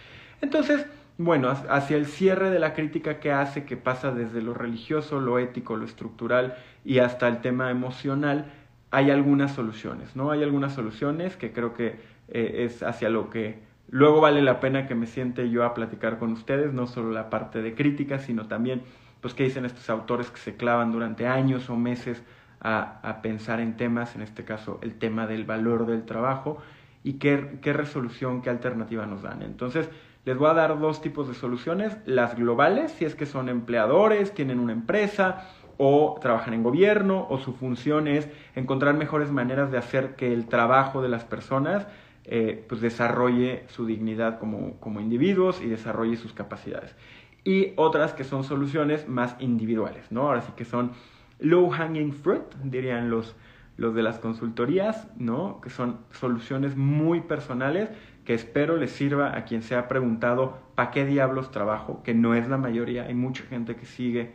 Entonces, 0.43 0.87
bueno, 1.19 1.49
hacia 1.49 1.97
el 1.97 2.07
cierre 2.07 2.51
de 2.51 2.59
la 2.59 2.75
crítica 2.75 3.19
que 3.21 3.33
hace, 3.33 3.65
que 3.65 3.79
pasa 3.79 4.13
desde 4.13 4.43
lo 4.43 4.53
religioso, 4.53 5.19
lo 5.19 5.39
ético, 5.39 5.77
lo 5.77 5.87
estructural 5.87 6.57
y 6.85 6.99
hasta 6.99 7.27
el 7.29 7.41
tema 7.41 7.71
emocional, 7.71 8.53
hay 8.91 9.11
algunas 9.11 9.53
soluciones, 9.53 10.15
¿no? 10.15 10.31
Hay 10.31 10.43
algunas 10.43 10.75
soluciones 10.75 11.37
que 11.37 11.53
creo 11.53 11.75
que 11.75 11.99
eh, 12.29 12.65
es 12.65 12.83
hacia 12.83 13.09
lo 13.09 13.31
que 13.31 13.61
luego 13.89 14.21
vale 14.21 14.43
la 14.43 14.61
pena 14.61 14.87
que 14.87 14.95
me 14.95 15.07
siente 15.07 15.49
yo 15.51 15.65
a 15.65 15.75
platicar 15.75 16.19
con 16.19 16.33
ustedes, 16.33 16.73
no 16.73 16.87
solo 16.87 17.11
la 17.11 17.31
parte 17.31 17.63
de 17.63 17.75
crítica, 17.75 18.19
sino 18.19 18.47
también, 18.47 18.83
pues, 19.21 19.35
qué 19.35 19.45
dicen 19.45 19.65
estos 19.65 19.89
autores 19.91 20.31
que 20.31 20.39
se 20.39 20.57
clavan 20.57 20.93
durante 20.93 21.27
años 21.27 21.71
o 21.71 21.77
meses 21.77 22.23
a, 22.69 23.23
pensar 23.23 23.61
en 23.61 23.77
temas, 23.77 24.17
en 24.17 24.23
este 24.23 24.45
caso 24.45 24.81
el 24.83 24.99
tema 24.99 25.29
del 25.29 25.45
valor 25.45 25.87
del 25.87 26.05
trabajo, 26.05 26.59
y 27.05 27.15
qué, 27.15 27.59
qué 27.63 27.73
resolución, 27.73 28.43
qué 28.43 28.51
alternativa 28.51 29.07
nos 29.07 29.23
dan. 29.23 29.43
Entonces, 29.43 29.89
les 30.25 30.37
voy 30.37 30.51
a 30.51 30.55
dar 30.55 30.81
dos 30.81 31.01
tipos 31.01 31.29
de 31.29 31.35
soluciones, 31.35 31.97
las 32.05 32.35
globales, 32.35 32.91
si 32.91 33.05
es 33.05 33.15
que 33.15 33.27
son 33.27 33.49
empleadores, 33.49 34.35
tienen 34.35 34.59
una 34.59 34.73
empresa 34.73 35.47
o 35.79 36.19
trabajan 36.21 36.55
en 36.55 36.65
gobierno 36.65 37.27
o 37.31 37.39
su 37.39 37.53
función 37.53 38.09
es 38.09 38.29
encontrar 38.57 38.95
mejores 38.95 39.31
maneras 39.31 39.71
de 39.71 39.79
hacer 39.79 40.17
que 40.17 40.33
el 40.33 40.47
trabajo 40.47 41.03
de 41.03 41.09
las 41.09 41.25
personas 41.25 41.87
eh, 42.25 42.65
pues 42.69 42.81
desarrolle 42.81 43.65
su 43.69 43.87
dignidad 43.87 44.41
como, 44.41 44.81
como 44.81 45.01
individuos 45.01 45.61
y 45.61 45.69
desarrolle 45.69 46.17
sus 46.17 46.33
capacidades. 46.33 46.97
Y 47.45 47.75
otras 47.77 48.13
que 48.15 48.25
son 48.25 48.43
soluciones 48.43 49.07
más 49.07 49.37
individuales, 49.39 50.11
¿no? 50.11 50.23
Ahora 50.23 50.41
sí 50.41 50.51
que 50.57 50.65
son 50.65 50.91
low 51.39 51.71
hanging 51.71 52.13
fruit, 52.13 52.45
dirían 52.63 53.11
los, 53.11 53.35
los 53.77 53.95
de 53.95 54.03
las 54.03 54.19
consultorías, 54.19 55.09
¿no? 55.17 55.61
Que 55.61 55.71
son 55.71 55.99
soluciones 56.13 56.77
muy 56.77 57.21
personales 57.21 57.91
que 58.25 58.35
espero 58.35 58.77
les 58.77 58.91
sirva 58.91 59.37
a 59.37 59.45
quien 59.45 59.63
se 59.63 59.77
ha 59.77 59.89
preguntado 59.89 60.59
¿para 60.75 60.91
qué 60.91 61.07
diablos 61.07 61.51
trabajo? 61.51 62.03
Que 62.03 62.13
no 62.13 62.35
es 62.35 62.49
la 62.49 62.59
mayoría, 62.59 63.05
hay 63.05 63.15
mucha 63.15 63.45
gente 63.45 63.77
que 63.77 63.87
sigue 63.87 64.35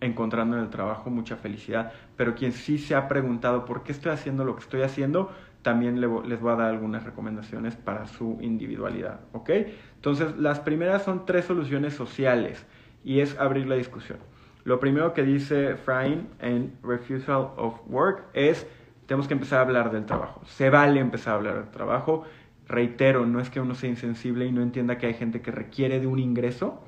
encontrando 0.00 0.56
en 0.56 0.62
el 0.62 0.70
trabajo 0.70 1.10
mucha 1.10 1.36
felicidad, 1.36 1.92
pero 2.16 2.34
quien 2.34 2.52
sí 2.52 2.78
se 2.78 2.94
ha 2.94 3.08
preguntado 3.08 3.64
¿por 3.64 3.82
qué 3.82 3.92
estoy 3.92 4.12
haciendo 4.12 4.44
lo 4.44 4.54
que 4.54 4.62
estoy 4.62 4.82
haciendo? 4.82 5.32
También 5.62 6.00
les 6.00 6.40
voy 6.40 6.52
a 6.52 6.56
dar 6.56 6.70
algunas 6.70 7.04
recomendaciones 7.04 7.76
para 7.76 8.06
su 8.06 8.38
individualidad, 8.40 9.20
¿ok? 9.32 9.50
Entonces, 9.96 10.38
las 10.38 10.58
primeras 10.60 11.02
son 11.02 11.26
tres 11.26 11.44
soluciones 11.44 11.92
sociales 11.92 12.64
y 13.04 13.20
es 13.20 13.38
abrir 13.38 13.66
la 13.66 13.74
discusión. 13.74 14.18
Lo 14.64 14.80
primero 14.80 15.14
que 15.14 15.22
dice 15.22 15.76
Frain 15.76 16.28
en 16.40 16.76
Refusal 16.82 17.50
of 17.56 17.80
Work 17.88 18.24
es 18.34 18.66
tenemos 19.06 19.26
que 19.26 19.34
empezar 19.34 19.58
a 19.58 19.62
hablar 19.62 19.90
del 19.90 20.06
trabajo. 20.06 20.40
Se 20.46 20.70
vale 20.70 21.00
empezar 21.00 21.32
a 21.32 21.36
hablar 21.36 21.54
del 21.56 21.70
trabajo 21.70 22.24
reitero, 22.70 23.26
no 23.26 23.40
es 23.40 23.50
que 23.50 23.60
uno 23.60 23.74
sea 23.74 23.90
insensible 23.90 24.46
y 24.46 24.52
no 24.52 24.62
entienda 24.62 24.96
que 24.96 25.06
hay 25.06 25.14
gente 25.14 25.42
que 25.42 25.50
requiere 25.50 25.98
de 25.98 26.06
un 26.06 26.20
ingreso 26.20 26.84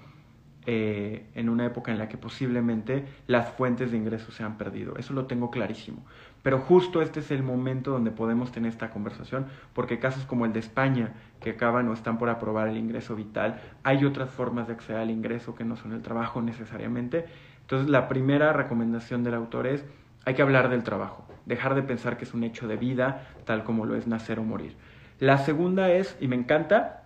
eh, 0.64 1.26
en 1.34 1.48
una 1.48 1.66
época 1.66 1.90
en 1.90 1.98
la 1.98 2.08
que 2.08 2.16
posiblemente 2.16 3.04
las 3.26 3.48
fuentes 3.50 3.90
de 3.90 3.96
ingresos 3.96 4.36
se 4.36 4.44
han 4.44 4.58
perdido. 4.58 4.94
Eso 4.96 5.12
lo 5.12 5.26
tengo 5.26 5.50
clarísimo. 5.50 6.06
Pero 6.44 6.60
justo 6.60 7.02
este 7.02 7.18
es 7.18 7.32
el 7.32 7.42
momento 7.42 7.90
donde 7.90 8.12
podemos 8.12 8.52
tener 8.52 8.70
esta 8.70 8.90
conversación, 8.90 9.46
porque 9.74 9.98
casos 9.98 10.24
como 10.24 10.46
el 10.46 10.52
de 10.52 10.60
España, 10.60 11.14
que 11.40 11.50
acaban 11.50 11.88
o 11.88 11.92
están 11.92 12.16
por 12.16 12.28
aprobar 12.28 12.68
el 12.68 12.76
ingreso 12.76 13.16
vital, 13.16 13.60
hay 13.82 14.04
otras 14.04 14.30
formas 14.30 14.68
de 14.68 14.74
acceder 14.74 15.00
al 15.00 15.10
ingreso 15.10 15.56
que 15.56 15.64
no 15.64 15.74
son 15.74 15.92
el 15.92 16.02
trabajo 16.02 16.40
necesariamente. 16.40 17.26
Entonces, 17.62 17.88
la 17.88 18.08
primera 18.08 18.52
recomendación 18.52 19.24
del 19.24 19.34
autor 19.34 19.66
es, 19.66 19.84
hay 20.24 20.34
que 20.34 20.42
hablar 20.42 20.68
del 20.68 20.82
trabajo, 20.82 21.26
dejar 21.46 21.74
de 21.74 21.82
pensar 21.82 22.16
que 22.16 22.24
es 22.24 22.34
un 22.34 22.44
hecho 22.44 22.68
de 22.68 22.76
vida, 22.76 23.28
tal 23.44 23.64
como 23.64 23.86
lo 23.86 23.96
es 23.96 24.06
nacer 24.06 24.38
o 24.38 24.44
morir. 24.44 24.76
La 25.18 25.38
segunda 25.38 25.90
es, 25.90 26.16
y 26.20 26.28
me 26.28 26.36
encanta, 26.36 27.02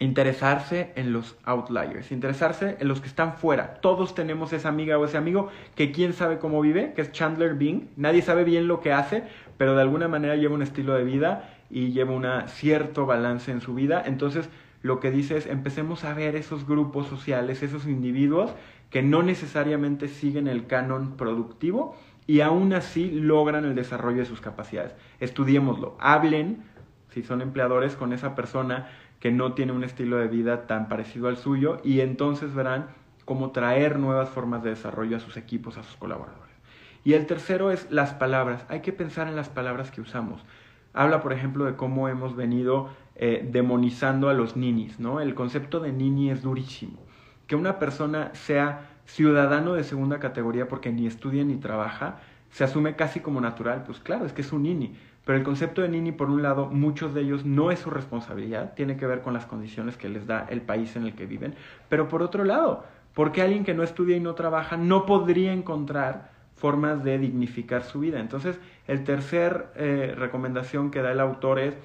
interesarse 0.00 0.92
en 0.96 1.12
los 1.12 1.36
outliers, 1.44 2.10
interesarse 2.10 2.76
en 2.80 2.88
los 2.88 3.00
que 3.00 3.06
están 3.06 3.34
fuera. 3.34 3.74
Todos 3.74 4.14
tenemos 4.14 4.52
esa 4.52 4.70
amiga 4.70 4.98
o 4.98 5.04
ese 5.04 5.18
amigo 5.18 5.50
que 5.76 5.92
quién 5.92 6.14
sabe 6.14 6.38
cómo 6.38 6.60
vive, 6.62 6.94
que 6.94 7.02
es 7.02 7.12
Chandler 7.12 7.54
Bing. 7.54 7.90
Nadie 7.96 8.22
sabe 8.22 8.44
bien 8.44 8.66
lo 8.66 8.80
que 8.80 8.92
hace, 8.92 9.24
pero 9.58 9.74
de 9.76 9.82
alguna 9.82 10.08
manera 10.08 10.36
lleva 10.36 10.54
un 10.54 10.62
estilo 10.62 10.94
de 10.94 11.04
vida 11.04 11.50
y 11.68 11.92
lleva 11.92 12.12
un 12.12 12.26
cierto 12.48 13.04
balance 13.04 13.52
en 13.52 13.60
su 13.60 13.74
vida. 13.74 14.02
Entonces, 14.04 14.48
lo 14.82 15.00
que 15.00 15.10
dice 15.10 15.36
es, 15.36 15.46
empecemos 15.46 16.04
a 16.04 16.14
ver 16.14 16.36
esos 16.36 16.66
grupos 16.66 17.06
sociales, 17.06 17.62
esos 17.62 17.86
individuos 17.86 18.50
que 18.88 19.02
no 19.02 19.22
necesariamente 19.22 20.08
siguen 20.08 20.48
el 20.48 20.66
canon 20.66 21.16
productivo 21.16 21.94
y 22.26 22.40
aún 22.40 22.72
así 22.72 23.10
logran 23.10 23.64
el 23.64 23.74
desarrollo 23.74 24.18
de 24.18 24.24
sus 24.24 24.40
capacidades. 24.40 24.94
Estudiémoslo, 25.20 25.96
hablen 26.00 26.64
si 27.10 27.22
son 27.22 27.42
empleadores, 27.42 27.96
con 27.96 28.12
esa 28.12 28.34
persona 28.34 28.88
que 29.18 29.30
no 29.30 29.52
tiene 29.52 29.72
un 29.72 29.84
estilo 29.84 30.16
de 30.16 30.28
vida 30.28 30.66
tan 30.66 30.88
parecido 30.88 31.28
al 31.28 31.36
suyo 31.36 31.80
y 31.84 32.00
entonces 32.00 32.54
verán 32.54 32.88
cómo 33.24 33.50
traer 33.50 33.98
nuevas 33.98 34.30
formas 34.30 34.62
de 34.62 34.70
desarrollo 34.70 35.16
a 35.16 35.20
sus 35.20 35.36
equipos, 35.36 35.76
a 35.76 35.82
sus 35.82 35.96
colaboradores. 35.96 36.54
Y 37.04 37.14
el 37.14 37.26
tercero 37.26 37.70
es 37.70 37.90
las 37.90 38.14
palabras. 38.14 38.64
Hay 38.68 38.80
que 38.80 38.92
pensar 38.92 39.28
en 39.28 39.36
las 39.36 39.48
palabras 39.48 39.90
que 39.90 40.00
usamos. 40.00 40.44
Habla, 40.92 41.20
por 41.22 41.32
ejemplo, 41.32 41.64
de 41.64 41.76
cómo 41.76 42.08
hemos 42.08 42.36
venido 42.36 42.90
eh, 43.22 43.46
demonizando 43.48 44.28
a 44.28 44.34
los 44.34 44.56
ninis, 44.56 44.98
¿no? 44.98 45.20
El 45.20 45.36
concepto 45.36 45.78
de 45.78 45.92
nini 45.92 46.30
es 46.30 46.42
durísimo. 46.42 46.98
Que 47.46 47.54
una 47.54 47.78
persona 47.78 48.30
sea 48.34 48.88
ciudadano 49.04 49.74
de 49.74 49.84
segunda 49.84 50.18
categoría 50.18 50.66
porque 50.66 50.90
ni 50.90 51.06
estudia 51.06 51.44
ni 51.44 51.56
trabaja, 51.56 52.18
se 52.50 52.64
asume 52.64 52.96
casi 52.96 53.20
como 53.20 53.40
natural. 53.40 53.84
Pues 53.86 54.00
claro, 54.00 54.26
es 54.26 54.32
que 54.32 54.42
es 54.42 54.52
un 54.52 54.64
nini 54.64 54.96
pero 55.24 55.38
el 55.38 55.44
concepto 55.44 55.82
de 55.82 55.88
Nini, 55.88 56.12
por 56.12 56.30
un 56.30 56.42
lado, 56.42 56.66
muchos 56.66 57.14
de 57.14 57.20
ellos 57.20 57.44
no 57.44 57.70
es 57.70 57.78
su 57.78 57.90
responsabilidad, 57.90 58.74
tiene 58.74 58.96
que 58.96 59.06
ver 59.06 59.20
con 59.20 59.32
las 59.32 59.46
condiciones 59.46 59.96
que 59.96 60.08
les 60.08 60.26
da 60.26 60.46
el 60.50 60.62
país 60.62 60.96
en 60.96 61.04
el 61.04 61.14
que 61.14 61.26
viven. 61.26 61.54
Pero 61.88 62.08
por 62.08 62.22
otro 62.22 62.42
lado, 62.44 62.84
porque 63.14 63.42
alguien 63.42 63.64
que 63.64 63.74
no 63.74 63.82
estudia 63.82 64.16
y 64.16 64.20
no 64.20 64.34
trabaja 64.34 64.76
no 64.76 65.06
podría 65.06 65.52
encontrar 65.52 66.32
formas 66.56 67.04
de 67.04 67.18
dignificar 67.18 67.84
su 67.84 68.00
vida? 68.00 68.18
Entonces, 68.18 68.58
el 68.86 69.04
tercer 69.04 69.68
eh, 69.76 70.14
recomendación 70.16 70.90
que 70.90 71.00
da 71.00 71.12
el 71.12 71.20
autor 71.20 71.58
es 71.58 71.76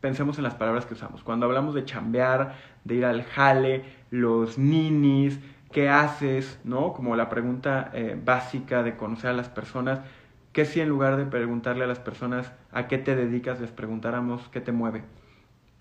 pensemos 0.00 0.38
en 0.38 0.44
las 0.44 0.54
palabras 0.54 0.86
que 0.86 0.94
usamos. 0.94 1.22
Cuando 1.22 1.46
hablamos 1.46 1.74
de 1.74 1.84
chambear, 1.84 2.54
de 2.84 2.94
ir 2.94 3.04
al 3.04 3.24
jale, 3.24 3.84
los 4.10 4.58
ninis, 4.58 5.38
¿qué 5.72 5.88
haces? 5.88 6.60
¿No? 6.64 6.92
Como 6.92 7.16
la 7.16 7.28
pregunta 7.28 7.90
eh, 7.92 8.18
básica 8.22 8.82
de 8.82 8.96
conocer 8.96 9.30
a 9.30 9.34
las 9.34 9.48
personas 9.48 10.00
¿Qué 10.58 10.64
si 10.64 10.80
en 10.80 10.88
lugar 10.88 11.16
de 11.16 11.24
preguntarle 11.24 11.84
a 11.84 11.86
las 11.86 12.00
personas 12.00 12.52
a 12.72 12.88
qué 12.88 12.98
te 12.98 13.14
dedicas, 13.14 13.60
les 13.60 13.70
preguntáramos 13.70 14.48
qué 14.48 14.60
te 14.60 14.72
mueve? 14.72 15.04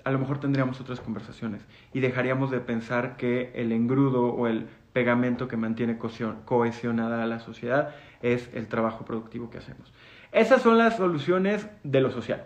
A 0.03 0.11
lo 0.11 0.19
mejor 0.19 0.39
tendríamos 0.39 0.79
otras 0.79 0.99
conversaciones 0.99 1.65
y 1.93 1.99
dejaríamos 1.99 2.51
de 2.51 2.59
pensar 2.59 3.17
que 3.17 3.51
el 3.55 3.71
engrudo 3.71 4.27
o 4.27 4.45
el 4.45 4.67
pegamento 4.93 5.47
que 5.47 5.57
mantiene 5.57 5.97
cohesionada 5.97 7.23
a 7.23 7.25
la 7.25 7.39
sociedad 7.39 7.95
es 8.21 8.51
el 8.53 8.67
trabajo 8.67 9.03
productivo 9.03 9.49
que 9.49 9.57
hacemos. 9.57 9.91
Esas 10.31 10.61
son 10.61 10.77
las 10.77 10.97
soluciones 10.97 11.67
de 11.83 12.01
lo 12.01 12.11
social. 12.11 12.45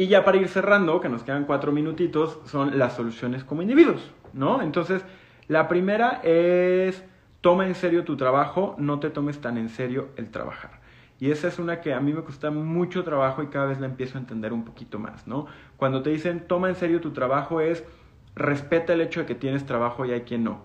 Y 0.00 0.06
ya 0.06 0.24
para 0.24 0.38
ir 0.38 0.48
cerrando, 0.48 0.98
que 0.98 1.10
nos 1.10 1.24
quedan 1.24 1.44
cuatro 1.44 1.72
minutitos, 1.72 2.38
son 2.46 2.78
las 2.78 2.94
soluciones 2.94 3.44
como 3.44 3.60
individuos, 3.60 4.10
¿no? 4.32 4.62
Entonces, 4.62 5.04
la 5.46 5.68
primera 5.68 6.22
es 6.22 7.04
toma 7.42 7.66
en 7.66 7.74
serio 7.74 8.02
tu 8.02 8.16
trabajo, 8.16 8.74
no 8.78 8.98
te 8.98 9.10
tomes 9.10 9.42
tan 9.42 9.58
en 9.58 9.68
serio 9.68 10.08
el 10.16 10.30
trabajar. 10.30 10.80
Y 11.18 11.30
esa 11.30 11.48
es 11.48 11.58
una 11.58 11.82
que 11.82 11.92
a 11.92 12.00
mí 12.00 12.14
me 12.14 12.22
cuesta 12.22 12.50
mucho 12.50 13.04
trabajo 13.04 13.42
y 13.42 13.48
cada 13.48 13.66
vez 13.66 13.78
la 13.78 13.84
empiezo 13.84 14.16
a 14.16 14.22
entender 14.22 14.54
un 14.54 14.64
poquito 14.64 14.98
más, 14.98 15.26
¿no? 15.26 15.48
Cuando 15.76 16.02
te 16.02 16.08
dicen 16.08 16.46
toma 16.48 16.70
en 16.70 16.76
serio 16.76 17.02
tu 17.02 17.10
trabajo 17.10 17.60
es 17.60 17.84
respeta 18.34 18.94
el 18.94 19.02
hecho 19.02 19.20
de 19.20 19.26
que 19.26 19.34
tienes 19.34 19.66
trabajo 19.66 20.06
y 20.06 20.12
hay 20.12 20.22
quien 20.22 20.44
no. 20.44 20.62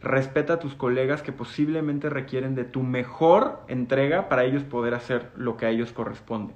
Respeta 0.00 0.54
a 0.54 0.58
tus 0.58 0.74
colegas 0.74 1.22
que 1.22 1.30
posiblemente 1.30 2.10
requieren 2.10 2.56
de 2.56 2.64
tu 2.64 2.82
mejor 2.82 3.60
entrega 3.68 4.28
para 4.28 4.42
ellos 4.42 4.64
poder 4.64 4.94
hacer 4.94 5.30
lo 5.36 5.56
que 5.56 5.66
a 5.66 5.70
ellos 5.70 5.92
corresponde. 5.92 6.54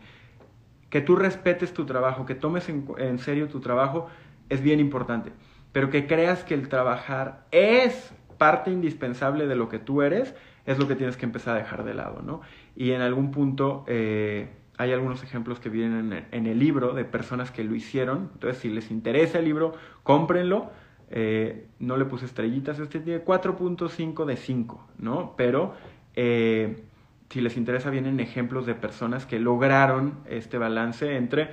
Que 0.96 1.02
tú 1.02 1.14
respetes 1.14 1.74
tu 1.74 1.85
trabajo, 1.85 2.24
que 2.24 2.35
tomes 2.35 2.70
en, 2.70 2.88
en 2.96 3.18
serio 3.18 3.48
tu 3.48 3.61
trabajo 3.61 4.09
es 4.48 4.62
bien 4.62 4.80
importante, 4.80 5.30
pero 5.70 5.90
que 5.90 6.06
creas 6.06 6.42
que 6.42 6.54
el 6.54 6.70
trabajar 6.70 7.44
es 7.50 8.14
parte 8.38 8.70
indispensable 8.70 9.46
de 9.46 9.56
lo 9.56 9.68
que 9.68 9.78
tú 9.78 10.00
eres, 10.00 10.35
es 10.64 10.78
lo 10.78 10.88
que 10.88 10.96
tienes 10.96 11.18
que 11.18 11.26
empezar 11.26 11.54
a 11.54 11.59
dejar 11.59 11.85
de 11.85 11.92
lado, 11.92 12.22
¿no? 12.22 12.40
Y 12.74 12.92
en 12.92 13.02
algún 13.02 13.30
punto 13.30 13.85
eh, 13.88 14.48
hay 14.78 14.94
algunos 14.94 15.22
ejemplos 15.22 15.61
que 15.61 15.68
vienen 15.68 16.24
en, 16.32 16.46
el 16.46 16.59
libro 16.59 16.94
de 16.94 17.04
personas 17.04 17.50
que 17.50 17.62
lo 17.62 17.74
hicieron. 17.74 18.30
Entonces, 18.32 18.62
si 18.62 18.70
les 18.70 18.90
interesa 18.90 19.38
el 19.40 19.44
libro, 19.44 19.74
cómprenlo. 20.02 20.70
Eh, 21.11 21.66
no 21.78 21.98
le 21.98 22.06
puse 22.06 22.24
estrellitas, 22.24 22.78
este 22.78 23.00
tiene 23.00 23.22
4.5 23.22 24.24
de 24.24 24.37
5, 24.38 24.87
¿no? 24.96 25.35
Pero 25.37 25.74
eh, 26.14 26.85
si 27.30 27.40
les 27.40 27.56
interesa, 27.56 27.90
vienen 27.90 28.20
ejemplos 28.20 28.66
de 28.66 28.74
personas 28.74 29.26
que 29.26 29.40
lograron 29.40 30.14
este 30.28 30.58
balance 30.58 31.16
entre 31.16 31.50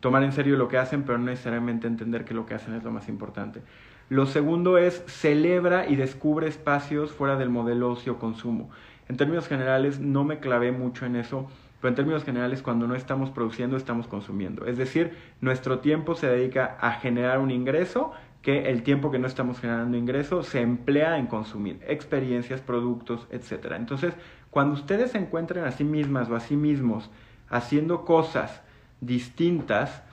tomar 0.00 0.22
en 0.22 0.32
serio 0.32 0.56
lo 0.56 0.68
que 0.68 0.78
hacen, 0.78 1.02
pero 1.02 1.18
no 1.18 1.24
necesariamente 1.24 1.86
entender 1.86 2.24
que 2.24 2.34
lo 2.34 2.46
que 2.46 2.54
hacen 2.54 2.74
es 2.74 2.84
lo 2.84 2.92
más 2.92 3.08
importante. 3.08 3.62
Lo 4.08 4.26
segundo 4.26 4.78
es 4.78 5.02
celebra 5.06 5.88
y 5.88 5.96
descubre 5.96 6.46
espacios 6.46 7.10
fuera 7.10 7.36
del 7.36 7.50
modelo 7.50 7.90
ocio-consumo. 7.90 8.70
En 9.08 9.16
términos 9.16 9.48
generales, 9.48 9.98
no 9.98 10.22
me 10.22 10.38
clavé 10.38 10.70
mucho 10.70 11.06
en 11.06 11.16
eso, 11.16 11.48
pero 11.80 11.88
en 11.88 11.94
términos 11.96 12.24
generales, 12.24 12.62
cuando 12.62 12.86
no 12.86 12.94
estamos 12.94 13.30
produciendo, 13.30 13.76
estamos 13.76 14.06
consumiendo. 14.06 14.64
Es 14.66 14.78
decir, 14.78 15.16
nuestro 15.40 15.80
tiempo 15.80 16.14
se 16.14 16.28
dedica 16.28 16.76
a 16.80 16.92
generar 16.92 17.38
un 17.38 17.50
ingreso 17.50 18.12
que 18.46 18.70
el 18.70 18.84
tiempo 18.84 19.10
que 19.10 19.18
no 19.18 19.26
estamos 19.26 19.58
generando 19.58 19.96
ingreso 19.96 20.44
se 20.44 20.60
emplea 20.60 21.18
en 21.18 21.26
consumir 21.26 21.80
experiencias, 21.88 22.60
productos, 22.60 23.26
etc. 23.32 23.72
Entonces, 23.74 24.14
cuando 24.50 24.74
ustedes 24.74 25.10
se 25.10 25.18
encuentren 25.18 25.64
a 25.64 25.72
sí 25.72 25.82
mismas 25.82 26.30
o 26.30 26.36
a 26.36 26.38
sí 26.38 26.54
mismos 26.54 27.10
haciendo 27.48 28.04
cosas 28.04 28.62
distintas 29.00 30.04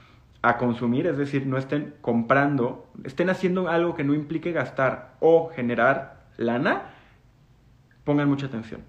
a 0.41 0.57
consumir, 0.57 1.05
es 1.05 1.15
decir, 1.15 1.45
no 1.45 1.59
estén 1.59 1.93
comprando, 2.01 2.89
estén 3.03 3.29
haciendo 3.29 3.69
algo 3.69 3.93
que 3.93 4.03
no 4.03 4.15
implique 4.15 4.51
gastar 4.51 5.13
o 5.19 5.49
generar 5.49 6.23
lana, 6.35 6.89
pongan 8.03 8.29
mucha 8.29 8.47
atención 8.47 8.81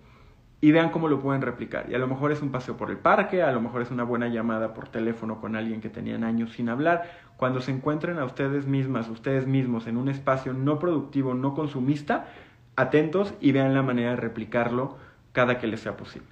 y 0.64 0.72
vean 0.72 0.88
cómo 0.88 1.08
lo 1.08 1.20
pueden 1.20 1.42
replicar. 1.42 1.90
Y 1.90 1.94
a 1.94 1.98
lo 1.98 2.08
mejor 2.08 2.32
es 2.32 2.40
un 2.40 2.50
paseo 2.50 2.74
por 2.78 2.90
el 2.90 2.96
parque, 2.96 3.42
a 3.42 3.52
lo 3.52 3.60
mejor 3.60 3.82
es 3.82 3.90
una 3.90 4.02
buena 4.02 4.28
llamada 4.28 4.72
por 4.72 4.88
teléfono 4.88 5.38
con 5.38 5.56
alguien 5.56 5.82
que 5.82 5.90
tenían 5.90 6.24
años 6.24 6.54
sin 6.54 6.70
hablar. 6.70 7.02
Cuando 7.36 7.60
se 7.60 7.70
encuentren 7.70 8.18
a 8.18 8.24
ustedes 8.24 8.66
mismas, 8.66 9.10
ustedes 9.10 9.46
mismos 9.46 9.86
en 9.86 9.98
un 9.98 10.08
espacio 10.08 10.54
no 10.54 10.78
productivo, 10.78 11.34
no 11.34 11.52
consumista, 11.52 12.28
atentos 12.76 13.34
y 13.42 13.52
vean 13.52 13.74
la 13.74 13.82
manera 13.82 14.12
de 14.12 14.16
replicarlo 14.16 14.96
cada 15.32 15.58
que 15.58 15.66
les 15.66 15.80
sea 15.80 15.98
posible. 15.98 16.28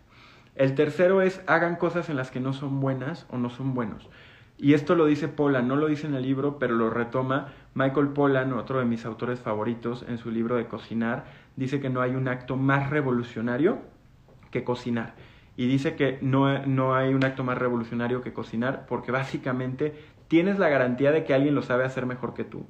El 0.55 0.75
tercero 0.75 1.21
es 1.21 1.43
hagan 1.47 1.77
cosas 1.77 2.09
en 2.09 2.17
las 2.17 2.31
que 2.31 2.41
no 2.41 2.55
son 2.55 2.81
buenas 2.81 3.27
o 3.29 3.37
no 3.37 3.51
son 3.51 3.75
buenos. 3.75 4.09
Y 4.57 4.73
esto 4.73 4.95
lo 4.95 5.05
dice 5.05 5.29
Polan, 5.29 5.69
no 5.69 5.77
lo 5.77 5.89
dice 5.89 6.07
en 6.07 6.15
el 6.15 6.23
libro, 6.23 6.59
pero 6.59 6.75
lo 6.75 6.89
retoma 6.89 7.49
Michael 7.75 8.09
Polan, 8.09 8.55
otro 8.55 8.79
de 8.79 8.87
mis 8.87 9.05
autores 9.05 9.41
favoritos, 9.41 10.07
en 10.09 10.17
su 10.17 10.31
libro 10.31 10.57
de 10.57 10.69
cocinar. 10.69 11.27
Dice 11.57 11.81
que 11.81 11.91
no 11.91 12.01
hay 12.01 12.15
un 12.15 12.29
acto 12.29 12.57
más 12.57 12.89
revolucionario 12.89 13.92
que 14.53 14.63
cocinar. 14.63 15.15
Y 15.57 15.67
dice 15.67 15.97
que 15.97 16.19
no, 16.23 16.65
no 16.67 16.95
hay 16.95 17.13
un 17.13 17.25
acto 17.25 17.43
más 17.43 17.59
revolucionario 17.59 18.23
que 18.23 18.33
cocinar 18.33 18.87
porque 18.87 19.11
básicamente 19.11 19.95
tienes 20.29 20.59
la 20.59 20.69
garantía 20.69 21.11
de 21.11 21.25
que 21.25 21.35
alguien 21.35 21.55
lo 21.57 21.63
sabe 21.63 21.85
hacer 21.85 22.07
mejor 22.07 22.35
que 22.35 22.45
tú. 22.45 22.65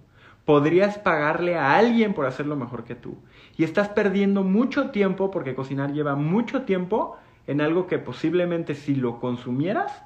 Podrías 0.46 0.98
pagarle 0.98 1.56
a 1.56 1.76
alguien 1.76 2.14
por 2.14 2.26
hacerlo 2.26 2.56
mejor 2.56 2.84
que 2.84 2.96
tú. 2.96 3.18
Y 3.56 3.64
estás 3.64 3.88
perdiendo 3.90 4.42
mucho 4.42 4.90
tiempo 4.90 5.30
porque 5.30 5.54
cocinar 5.54 5.92
lleva 5.92 6.16
mucho 6.16 6.62
tiempo 6.62 7.18
en 7.46 7.60
algo 7.60 7.86
que 7.86 7.98
posiblemente 7.98 8.74
si 8.74 8.94
lo 8.94 9.20
consumieras 9.20 10.04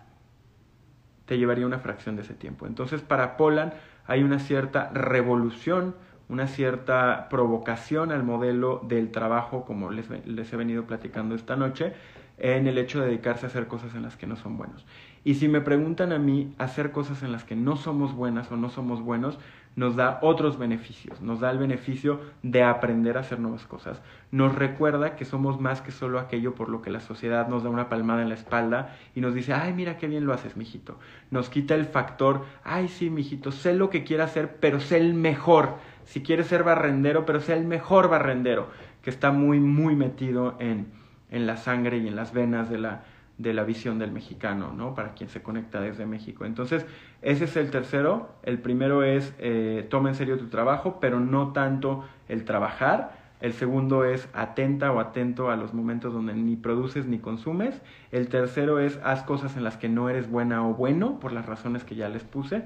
te 1.24 1.38
llevaría 1.38 1.66
una 1.66 1.78
fracción 1.78 2.16
de 2.16 2.22
ese 2.22 2.34
tiempo. 2.34 2.66
Entonces 2.66 3.00
para 3.00 3.36
Poland 3.36 3.72
hay 4.06 4.22
una 4.22 4.38
cierta 4.38 4.90
revolución 4.90 5.94
una 6.28 6.46
cierta 6.46 7.28
provocación 7.28 8.10
al 8.12 8.22
modelo 8.22 8.82
del 8.86 9.10
trabajo, 9.10 9.64
como 9.64 9.90
les, 9.90 10.08
les, 10.26 10.52
he 10.52 10.56
venido 10.56 10.84
platicando 10.84 11.34
esta 11.34 11.56
noche, 11.56 11.94
en 12.38 12.66
el 12.66 12.78
hecho 12.78 13.00
de 13.00 13.06
dedicarse 13.06 13.46
a 13.46 13.48
hacer 13.48 13.66
cosas 13.66 13.94
en 13.94 14.02
las 14.02 14.16
que 14.16 14.26
no 14.26 14.36
son 14.36 14.56
buenos. 14.58 14.84
Y 15.24 15.34
si 15.34 15.48
me 15.48 15.60
preguntan 15.60 16.12
a 16.12 16.18
mí, 16.18 16.54
hacer 16.58 16.92
cosas 16.92 17.22
en 17.22 17.32
las 17.32 17.44
que 17.44 17.56
no 17.56 17.76
somos 17.76 18.14
buenas 18.14 18.50
o 18.52 18.56
no 18.56 18.68
somos 18.68 19.00
buenos, 19.00 19.38
nos 19.76 19.94
da 19.94 20.18
otros 20.22 20.58
beneficios, 20.58 21.20
nos 21.20 21.40
da 21.40 21.50
el 21.50 21.58
beneficio 21.58 22.20
de 22.42 22.62
aprender 22.62 23.16
a 23.18 23.20
hacer 23.20 23.38
nuevas 23.38 23.66
cosas, 23.66 24.00
nos 24.30 24.54
recuerda 24.54 25.16
que 25.16 25.26
somos 25.26 25.60
más 25.60 25.82
que 25.82 25.92
solo 25.92 26.18
aquello 26.18 26.54
por 26.54 26.70
lo 26.70 26.80
que 26.80 26.90
la 26.90 27.00
sociedad 27.00 27.46
nos 27.48 27.62
da 27.62 27.68
una 27.68 27.90
palmada 27.90 28.22
en 28.22 28.30
la 28.30 28.34
espalda 28.34 28.96
y 29.14 29.20
nos 29.20 29.34
dice, 29.34 29.52
ay, 29.52 29.74
mira 29.74 29.98
qué 29.98 30.08
bien 30.08 30.24
lo 30.24 30.32
haces, 30.32 30.56
mijito. 30.56 30.98
Nos 31.30 31.50
quita 31.50 31.74
el 31.74 31.84
factor, 31.84 32.44
ay, 32.64 32.88
sí, 32.88 33.10
mijito, 33.10 33.52
sé 33.52 33.74
lo 33.74 33.90
que 33.90 34.02
quiero 34.02 34.24
hacer, 34.24 34.56
pero 34.60 34.80
sé 34.80 34.96
el 34.96 35.12
mejor 35.12 35.74
si 36.06 36.22
quieres 36.22 36.46
ser 36.46 36.64
barrendero, 36.64 37.26
pero 37.26 37.40
sea 37.40 37.56
el 37.56 37.66
mejor 37.66 38.08
barrendero, 38.08 38.68
que 39.02 39.10
está 39.10 39.30
muy, 39.30 39.60
muy 39.60 39.94
metido 39.94 40.56
en, 40.58 40.86
en 41.30 41.46
la 41.46 41.56
sangre 41.56 41.98
y 41.98 42.08
en 42.08 42.16
las 42.16 42.32
venas 42.32 42.70
de 42.70 42.78
la, 42.78 43.02
de 43.38 43.52
la 43.52 43.64
visión 43.64 43.98
del 43.98 44.12
mexicano, 44.12 44.72
¿no? 44.72 44.94
Para 44.94 45.12
quien 45.12 45.28
se 45.28 45.42
conecta 45.42 45.80
desde 45.80 46.06
México. 46.06 46.44
Entonces, 46.44 46.86
ese 47.22 47.44
es 47.44 47.56
el 47.56 47.70
tercero. 47.70 48.30
El 48.42 48.58
primero 48.58 49.02
es 49.02 49.34
eh, 49.38 49.86
toma 49.90 50.08
en 50.08 50.14
serio 50.14 50.38
tu 50.38 50.48
trabajo, 50.48 50.98
pero 51.00 51.20
no 51.20 51.52
tanto 51.52 52.04
el 52.28 52.44
trabajar. 52.44 53.26
El 53.40 53.52
segundo 53.52 54.04
es 54.04 54.28
atenta 54.32 54.90
o 54.92 55.00
atento 55.00 55.50
a 55.50 55.56
los 55.56 55.74
momentos 55.74 56.14
donde 56.14 56.32
ni 56.32 56.56
produces 56.56 57.06
ni 57.06 57.18
consumes. 57.18 57.82
El 58.10 58.28
tercero 58.28 58.78
es 58.78 58.98
haz 59.04 59.24
cosas 59.24 59.56
en 59.58 59.64
las 59.64 59.76
que 59.76 59.90
no 59.90 60.08
eres 60.08 60.30
buena 60.30 60.66
o 60.66 60.74
bueno, 60.74 61.20
por 61.20 61.32
las 61.32 61.44
razones 61.44 61.84
que 61.84 61.96
ya 61.96 62.08
les 62.08 62.24
puse. 62.24 62.64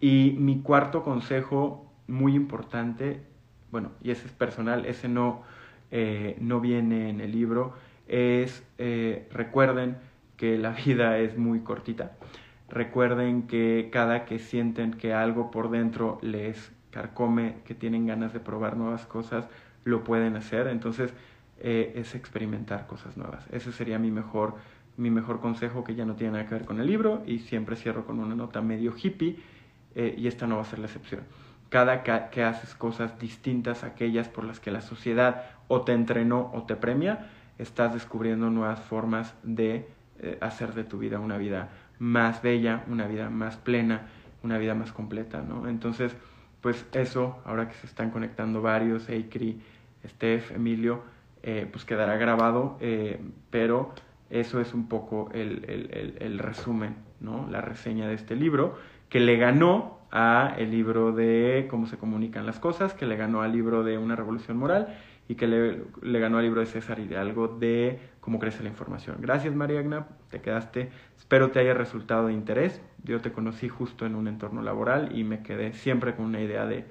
Y 0.00 0.34
mi 0.38 0.60
cuarto 0.62 1.04
consejo 1.04 1.87
muy 2.08 2.34
importante, 2.34 3.20
bueno, 3.70 3.92
y 4.02 4.10
ese 4.10 4.26
es 4.26 4.32
personal, 4.32 4.86
ese 4.86 5.08
no, 5.08 5.42
eh, 5.90 6.36
no 6.40 6.60
viene 6.60 7.10
en 7.10 7.20
el 7.20 7.30
libro, 7.30 7.74
es 8.08 8.64
eh, 8.78 9.28
recuerden 9.30 9.98
que 10.36 10.58
la 10.58 10.70
vida 10.86 11.18
es 11.18 11.38
muy 11.38 11.60
cortita. 11.60 12.16
Recuerden 12.68 13.46
que 13.46 13.88
cada 13.92 14.24
que 14.24 14.38
sienten 14.38 14.92
que 14.92 15.14
algo 15.14 15.50
por 15.50 15.70
dentro 15.70 16.18
les 16.22 16.72
carcome, 16.90 17.56
que 17.64 17.74
tienen 17.74 18.06
ganas 18.06 18.32
de 18.32 18.40
probar 18.40 18.76
nuevas 18.76 19.06
cosas, 19.06 19.48
lo 19.84 20.04
pueden 20.04 20.36
hacer. 20.36 20.66
Entonces 20.66 21.12
eh, 21.60 21.92
es 21.96 22.14
experimentar 22.14 22.86
cosas 22.86 23.16
nuevas. 23.16 23.46
Ese 23.52 23.72
sería 23.72 23.98
mi 23.98 24.10
mejor, 24.10 24.56
mi 24.96 25.10
mejor 25.10 25.40
consejo 25.40 25.84
que 25.84 25.94
ya 25.94 26.04
no 26.04 26.14
tiene 26.14 26.32
nada 26.32 26.46
que 26.46 26.54
ver 26.54 26.64
con 26.64 26.80
el 26.80 26.86
libro 26.86 27.22
y 27.26 27.38
siempre 27.40 27.76
cierro 27.76 28.04
con 28.04 28.18
una 28.18 28.34
nota 28.34 28.60
medio 28.60 28.94
hippie 28.96 29.38
y 29.94 30.28
esta 30.28 30.46
no 30.46 30.56
va 30.56 30.62
a 30.62 30.64
ser 30.64 30.78
la 30.78 30.86
excepción 30.86 31.22
cada 31.68 32.02
que 32.02 32.42
haces 32.42 32.74
cosas 32.74 33.18
distintas 33.18 33.84
a 33.84 33.88
aquellas 33.88 34.28
por 34.28 34.44
las 34.44 34.60
que 34.60 34.70
la 34.70 34.80
sociedad 34.80 35.44
o 35.68 35.82
te 35.82 35.92
entrenó 35.92 36.50
o 36.54 36.62
te 36.62 36.76
premia, 36.76 37.28
estás 37.58 37.92
descubriendo 37.92 38.50
nuevas 38.50 38.80
formas 38.80 39.34
de 39.42 39.88
eh, 40.20 40.38
hacer 40.40 40.74
de 40.74 40.84
tu 40.84 40.98
vida 40.98 41.20
una 41.20 41.36
vida 41.36 41.68
más 41.98 42.42
bella, 42.42 42.84
una 42.88 43.06
vida 43.06 43.28
más 43.28 43.56
plena, 43.56 44.08
una 44.42 44.56
vida 44.56 44.74
más 44.74 44.92
completa, 44.92 45.42
¿no? 45.42 45.68
Entonces, 45.68 46.16
pues 46.60 46.86
eso, 46.92 47.40
ahora 47.44 47.68
que 47.68 47.74
se 47.74 47.86
están 47.86 48.10
conectando 48.10 48.62
varios, 48.62 49.08
Eikri, 49.08 49.60
Steph, 50.06 50.52
Emilio, 50.52 51.02
eh, 51.42 51.68
pues 51.70 51.84
quedará 51.84 52.16
grabado, 52.16 52.78
eh, 52.80 53.20
pero 53.50 53.92
eso 54.30 54.60
es 54.60 54.74
un 54.74 54.88
poco 54.88 55.30
el, 55.34 55.64
el, 55.68 56.16
el 56.18 56.38
resumen, 56.38 56.96
¿no? 57.20 57.48
La 57.50 57.60
reseña 57.60 58.08
de 58.08 58.14
este 58.14 58.36
libro, 58.36 58.78
que 59.08 59.20
le 59.20 59.36
ganó 59.36 59.97
a 60.10 60.54
el 60.58 60.70
libro 60.70 61.12
de 61.12 61.66
Cómo 61.70 61.86
se 61.86 61.98
comunican 61.98 62.46
las 62.46 62.58
cosas, 62.58 62.94
que 62.94 63.06
le 63.06 63.16
ganó 63.16 63.42
al 63.42 63.52
libro 63.52 63.84
de 63.84 63.98
Una 63.98 64.16
revolución 64.16 64.56
moral 64.56 64.96
y 65.28 65.34
que 65.34 65.46
le, 65.46 65.82
le 66.00 66.18
ganó 66.20 66.38
al 66.38 66.44
libro 66.44 66.60
de 66.60 66.66
César 66.66 66.98
Hidalgo 66.98 67.48
de 67.48 67.98
Cómo 68.20 68.38
crece 68.38 68.62
la 68.62 68.70
información. 68.70 69.16
Gracias 69.20 69.54
María 69.54 69.80
Agna, 69.80 70.06
te 70.30 70.40
quedaste, 70.40 70.90
espero 71.16 71.50
te 71.50 71.60
haya 71.60 71.74
resultado 71.74 72.28
de 72.28 72.32
interés. 72.32 72.80
Yo 73.04 73.20
te 73.20 73.32
conocí 73.32 73.68
justo 73.68 74.06
en 74.06 74.14
un 74.14 74.28
entorno 74.28 74.62
laboral 74.62 75.16
y 75.16 75.24
me 75.24 75.42
quedé 75.42 75.72
siempre 75.74 76.14
con 76.14 76.26
una 76.26 76.40
idea 76.40 76.66
de, 76.66 76.84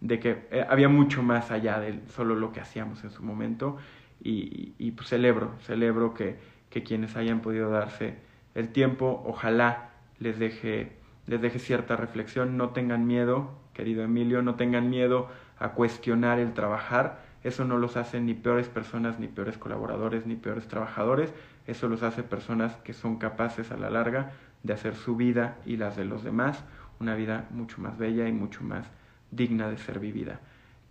de 0.00 0.20
que 0.20 0.46
eh, 0.50 0.66
había 0.68 0.88
mucho 0.88 1.22
más 1.22 1.50
allá 1.50 1.78
de 1.80 2.00
solo 2.08 2.34
lo 2.34 2.52
que 2.52 2.60
hacíamos 2.60 3.04
en 3.04 3.10
su 3.10 3.22
momento 3.22 3.76
y, 4.22 4.74
y 4.78 4.92
pues 4.92 5.08
celebro, 5.08 5.52
celebro 5.60 6.14
que, 6.14 6.36
que 6.70 6.82
quienes 6.82 7.16
hayan 7.16 7.40
podido 7.40 7.70
darse 7.70 8.16
el 8.54 8.70
tiempo, 8.70 9.22
ojalá 9.26 9.90
les 10.18 10.38
deje 10.38 10.92
les 11.26 11.40
deje 11.40 11.58
cierta 11.58 11.96
reflexión, 11.96 12.56
no 12.56 12.70
tengan 12.70 13.06
miedo, 13.06 13.50
querido 13.72 14.02
Emilio, 14.02 14.42
no 14.42 14.54
tengan 14.56 14.90
miedo 14.90 15.28
a 15.58 15.70
cuestionar 15.70 16.38
el 16.38 16.52
trabajar, 16.52 17.22
eso 17.42 17.64
no 17.64 17.78
los 17.78 17.96
hace 17.96 18.20
ni 18.20 18.34
peores 18.34 18.68
personas, 18.68 19.18
ni 19.18 19.28
peores 19.28 19.58
colaboradores, 19.58 20.26
ni 20.26 20.36
peores 20.36 20.66
trabajadores, 20.66 21.32
eso 21.66 21.88
los 21.88 22.02
hace 22.02 22.22
personas 22.22 22.76
que 22.76 22.94
son 22.94 23.16
capaces 23.16 23.70
a 23.70 23.76
la 23.76 23.90
larga 23.90 24.32
de 24.62 24.72
hacer 24.72 24.94
su 24.94 25.16
vida 25.16 25.56
y 25.66 25.76
las 25.76 25.96
de 25.96 26.04
los 26.04 26.24
demás 26.24 26.64
una 27.00 27.14
vida 27.14 27.46
mucho 27.50 27.80
más 27.80 27.98
bella 27.98 28.28
y 28.28 28.32
mucho 28.32 28.62
más 28.62 28.86
digna 29.30 29.68
de 29.68 29.78
ser 29.78 29.98
vivida. 29.98 30.40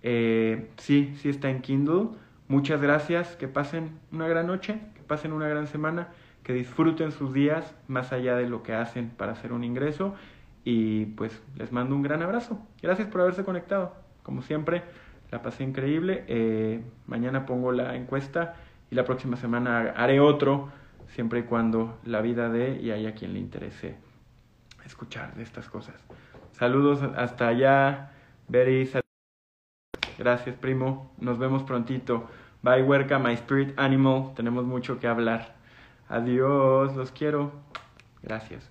Eh, 0.02 0.70
sí, 0.78 1.16
sí 1.22 1.30
está 1.30 1.50
en 1.50 1.62
Kindle. 1.62 2.10
Muchas 2.48 2.82
gracias, 2.82 3.36
que 3.36 3.48
pasen 3.48 4.00
una 4.12 4.28
gran 4.28 4.48
noche, 4.48 4.80
que 4.96 5.02
pasen 5.02 5.32
una 5.32 5.48
gran 5.48 5.68
semana 5.68 6.10
que 6.44 6.54
disfruten 6.54 7.12
sus 7.12 7.34
días 7.34 7.74
más 7.88 8.12
allá 8.12 8.36
de 8.36 8.48
lo 8.48 8.64
que 8.64 8.74
hacen 8.74 9.10
para 9.10 9.32
hacer 9.32 9.54
un 9.54 9.64
ingreso 9.64 10.16
y 10.64 11.06
pues 11.06 11.42
les 11.56 11.72
mando 11.72 11.96
un 11.96 12.02
gran 12.02 12.22
abrazo. 12.22 12.60
Gracias 12.82 13.08
por 13.08 13.22
haberse 13.22 13.44
conectado. 13.44 13.96
Como 14.24 14.42
siempre, 14.42 14.84
la 15.32 15.42
pasé 15.42 15.64
increíble. 15.64 16.26
Eh, 16.28 16.84
mañana 17.08 17.46
pongo 17.46 17.72
la 17.72 17.96
encuesta 17.96 18.56
y 18.92 18.96
la 18.96 19.04
próxima 19.06 19.38
semana 19.38 19.94
haré 19.96 20.20
otro, 20.20 20.70
siempre 21.08 21.40
y 21.40 21.44
cuando 21.44 22.00
la 22.06 22.22
vida 22.22 22.50
dé 22.50 22.80
y 22.82 22.92
haya 22.92 23.14
quien 23.14 23.34
le 23.34 23.40
interese 23.40 23.96
escuchar 24.86 25.34
de 25.36 25.44
estas 25.44 25.70
cosas. 25.70 25.96
Saludos 26.52 27.02
hasta 27.16 27.48
allá, 27.48 28.12
Beri. 28.48 28.90
Gracias, 30.18 30.56
primo. 30.56 31.12
Nos 31.18 31.40
vemos 31.40 31.64
prontito. 31.64 32.30
Bye, 32.62 32.84
Huerca, 32.84 33.18
My 33.20 33.34
Spirit 33.34 33.78
Animal. 33.78 34.34
Tenemos 34.36 34.64
mucho 34.66 35.00
que 35.00 35.08
hablar. 35.08 35.63
Adiós, 36.10 36.96
los 36.96 37.12
quiero. 37.12 37.52
Gracias. 38.22 38.70